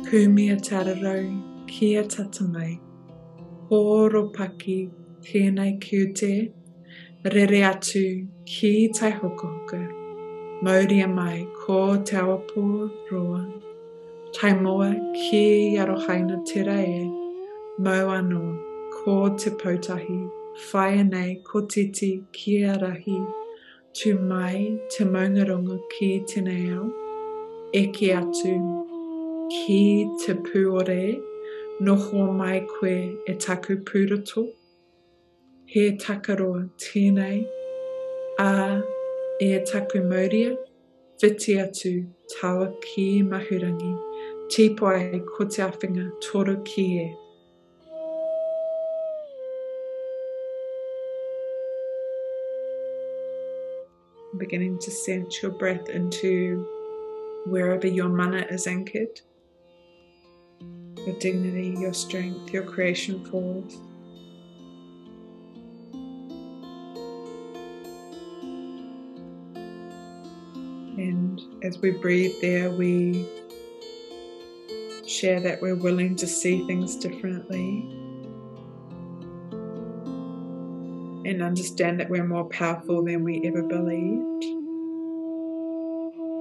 kumia 0.05 0.55
tararau, 0.57 1.67
kia 1.67 2.03
tatamai. 2.03 2.79
Tatamai 2.79 2.92
horopaki 3.87 4.77
tēnei 5.25 5.73
kiute, 5.83 6.51
rere 7.33 7.61
atu 7.63 8.03
ki 8.45 8.71
tai 8.97 9.11
hokohoko, 9.11 9.77
hoko, 9.79 9.81
mauria 10.63 11.07
mai 11.07 11.45
ko 11.61 11.79
te 12.09 12.17
awapo 12.21 12.63
roa, 13.11 13.41
tai 14.35 14.53
moa 14.63 14.89
ki 15.15 15.43
arohaina 15.83 16.39
te 16.51 16.63
rae, 16.69 16.99
mau 17.79 18.07
anō 18.19 18.43
ko 18.97 19.17
te 19.43 19.51
pautahi, 19.63 20.19
whaia 20.67 21.03
nei 21.09 21.35
ko 21.49 21.61
titi 21.75 22.11
ki 22.31 22.57
a 22.63 22.77
rahi, 22.85 23.19
tu 23.93 24.15
mai 24.31 24.79
te 24.95 25.05
maungaronga 25.13 25.77
ki 25.93 26.09
tēnei 26.31 26.65
au, 26.77 26.87
eke 27.83 28.09
atu 28.21 28.55
ki 29.53 29.83
te 30.25 30.33
puore, 30.47 31.32
noho 31.83 32.33
mai 32.39 32.59
koe 32.73 32.97
e 33.27 33.33
taku 33.45 33.75
pūrato, 33.87 34.43
he 35.65 35.83
takaroa 36.03 36.61
tēnei, 36.83 37.39
a 38.39 38.51
e 39.47 39.49
taku 39.71 40.03
mauria, 40.11 40.53
whiti 41.21 41.57
atu 41.63 41.91
tawa 42.35 42.69
ki 42.85 43.07
mahurangi, 43.31 43.91
tipo 44.49 44.87
ai 44.93 45.19
ko 45.33 45.45
te 45.55 45.61
awhinga 45.67 46.07
toro 46.21 46.55
ki 46.71 46.87
e. 47.01 47.09
beginning 54.37 54.79
to 54.79 54.89
sense 54.89 55.43
your 55.43 55.51
breath 55.51 55.89
into 55.89 56.65
wherever 57.45 57.87
your 57.87 58.09
mana 58.09 58.47
is 58.49 58.65
anchored, 58.65 59.21
your 60.97 61.15
dignity, 61.19 61.75
your 61.79 61.93
strength, 61.93 62.51
your 62.51 62.63
creation 62.63 63.23
force. 63.25 63.77
And 70.97 71.41
as 71.63 71.77
we 71.79 71.91
breathe 71.91 72.35
there, 72.41 72.71
we 72.71 73.27
share 75.07 75.39
that 75.41 75.61
we're 75.61 75.75
willing 75.75 76.15
to 76.17 76.27
see 76.27 76.65
things 76.67 76.95
differently 76.95 77.89
and 81.25 81.41
understand 81.41 81.99
that 81.99 82.09
we're 82.09 82.25
more 82.25 82.47
powerful 82.49 83.03
than 83.03 83.23
we 83.23 83.41
ever 83.45 83.63
believed. 83.63 84.43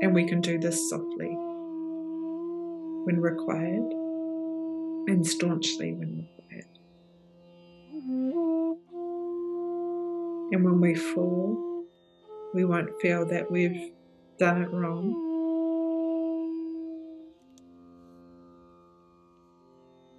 And 0.03 0.15
we 0.15 0.27
can 0.29 0.41
do 0.41 0.59
this 0.59 0.91
softly 0.91 1.37
when 3.05 3.21
required 3.21 4.02
and 5.07 5.27
staunchly 5.27 5.93
when 5.93 6.29
required. 6.39 6.67
And 10.53 10.65
when 10.65 10.81
we 10.81 10.95
fall, 10.95 11.87
we 12.55 12.65
won't 12.65 12.91
feel 13.01 13.27
that 13.27 13.51
we've 13.51 13.93
done 14.39 14.63
it 14.63 14.71
wrong. 14.71 15.15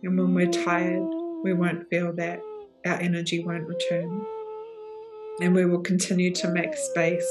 And 0.03 0.17
when 0.17 0.34
we're 0.34 0.51
tired, 0.51 1.07
we 1.43 1.53
won't 1.53 1.89
feel 1.89 2.13
that 2.13 2.41
our 2.86 2.95
energy 2.95 3.43
won't 3.43 3.67
return. 3.67 4.25
And 5.41 5.55
we 5.55 5.65
will 5.65 5.81
continue 5.81 6.34
to 6.36 6.49
make 6.49 6.75
space 6.75 7.27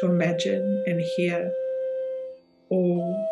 to 0.00 0.06
imagine 0.06 0.84
and 0.86 1.00
hear 1.16 1.52
all 2.70 3.26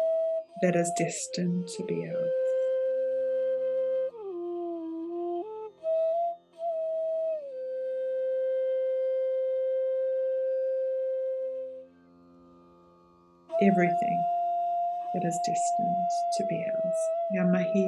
that 0.62 0.74
is 0.74 0.90
destined 0.98 1.68
to 1.76 1.84
be 1.84 2.06
ours. 2.08 2.47
Everything 13.62 14.24
that 15.14 15.24
is 15.24 15.38
destined 15.44 16.10
to 16.36 16.44
be 16.46 16.58
ours. 16.72 17.00
Ngā 17.34 17.44
mahi 17.52 17.84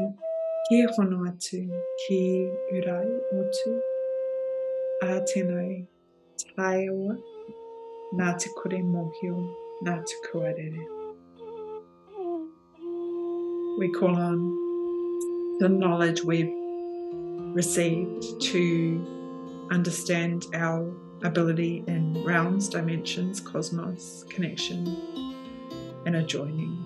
ki 0.68 0.78
hono 0.96 1.18
atu 1.30 1.60
ki 2.02 2.20
urai 2.78 3.06
otu 3.40 3.74
a 5.06 5.20
tēnei 5.32 5.76
taiwa 6.42 7.16
nā 8.20 8.32
te 8.44 8.50
kore 8.56 8.80
mohio 8.94 9.36
nā 9.86 9.98
te 10.12 10.18
kuarere. 10.26 10.86
We 13.78 13.92
call 13.98 14.16
on 14.16 14.40
the 15.60 15.68
knowledge 15.68 16.24
we've 16.24 16.52
received 17.54 18.24
to 18.40 18.64
understand 19.70 20.46
our 20.54 20.92
ability 21.22 21.84
in 21.86 22.24
realms, 22.24 22.68
dimensions, 22.68 23.40
cosmos, 23.40 24.24
connection, 24.28 24.84
and 26.06 26.16
a 26.16 26.22
joining. 26.22 26.84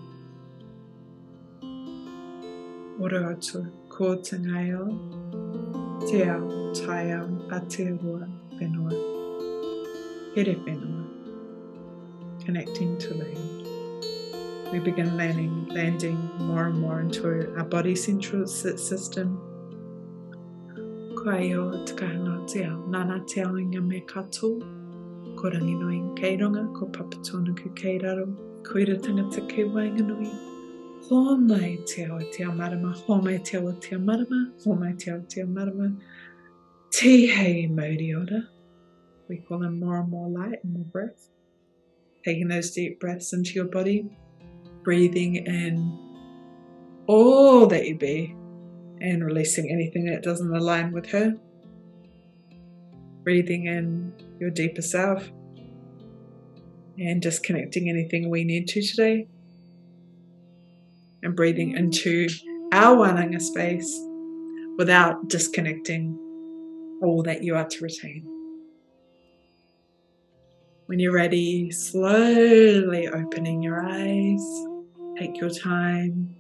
Ora 3.01 3.35
atu, 3.35 3.71
ko 3.89 4.17
te 4.17 4.37
ngaio, 4.37 4.89
te 6.09 6.29
ao, 6.29 6.73
tai 6.75 7.11
ao, 7.13 7.29
a 7.51 7.61
te 7.61 7.85
rua, 7.85 8.29
whenua. 8.55 8.93
Here 10.35 10.55
whenua. 10.55 11.05
Connecting 12.45 12.99
to 12.99 13.15
land. 13.15 13.55
We 14.73 14.81
begin 14.81 15.17
landing, 15.17 15.69
landing 15.69 16.19
more 16.39 16.67
and 16.67 16.79
more 16.79 17.01
into 17.01 17.55
our 17.57 17.65
body 17.65 17.95
central 17.95 18.47
system, 18.47 19.41
Kai 21.25 21.55
o 21.55 21.85
te 21.87 21.95
kahana 21.95 22.47
te 22.47 22.65
ao, 22.65 22.87
nana 22.87 23.25
te 23.27 23.41
ao 23.41 23.57
inga 23.57 23.81
me 23.81 24.01
kato, 24.01 24.59
ko 25.37 25.51
rangi 25.51 26.17
kei 26.17 26.37
ronga, 26.37 26.73
ko 26.75 26.87
papatona 26.87 27.57
ku 27.57 27.71
kei 27.71 27.99
raro, 28.65 28.73
ko 28.73 28.79
ira 28.79 28.97
tangata 28.97 29.49
kei 29.49 29.65
wainga 29.65 30.07
nui, 30.07 30.31
ho 31.09 31.37
mai 31.37 31.79
te 31.87 32.05
ao 32.05 32.19
te 32.33 32.45
ao 32.45 32.53
marama, 32.53 32.93
ho 32.93 33.21
mai 33.21 33.39
te 33.39 33.57
ao 33.59 33.73
te 33.73 33.95
ao 33.95 34.01
marama, 34.01 34.53
ho 34.65 34.75
mai 34.75 34.93
te 34.93 35.11
ao 35.11 35.21
te 35.29 35.41
ao 35.41 35.47
marama, 35.47 35.97
te 36.91 37.27
hei 37.27 37.67
mauri 37.67 38.15
ora. 38.15 38.49
We 39.29 39.39
call 39.39 39.63
in 39.63 39.81
more 39.81 40.01
and 40.01 40.11
more 40.11 40.29
light 40.29 40.63
and 40.63 40.75
more 40.75 40.85
breath. 40.85 41.31
Taking 42.25 42.49
those 42.49 42.71
deep 42.73 43.01
breaths 43.01 43.33
into 43.33 43.53
your 43.55 43.65
body, 43.65 44.11
breathing 44.83 45.37
in 45.37 45.99
all 47.07 47.67
that 47.67 47.87
you 47.87 47.97
be, 47.97 48.35
and 49.01 49.25
releasing 49.25 49.71
anything 49.71 50.07
that 50.07 50.23
doesn't 50.23 50.55
align 50.55 50.93
with 50.93 51.07
her. 51.11 51.35
Breathing 53.23 53.67
in 53.67 54.13
your 54.39 54.51
deeper 54.51 54.83
self 54.83 55.31
and 56.99 57.21
disconnecting 57.21 57.89
anything 57.89 58.31
we 58.31 58.45
need 58.45 58.69
to 58.69 58.83
today. 58.83 59.27
And 61.23 61.35
breathing 61.35 61.77
into 61.77 62.29
our 62.73 62.97
wananga 62.97 63.41
space 63.41 63.99
without 64.77 65.29
disconnecting 65.29 66.19
all 67.03 67.23
that 67.23 67.43
you 67.43 67.57
are 67.57 67.67
to 67.67 67.85
retain. 67.85 68.27
When 70.87 70.99
you're 70.99 71.13
ready, 71.13 71.71
slowly 71.71 73.09
opening 73.09 73.63
your 73.63 73.83
eyes. 73.83 74.45
Take 75.19 75.41
your 75.41 75.51
time 75.51 76.37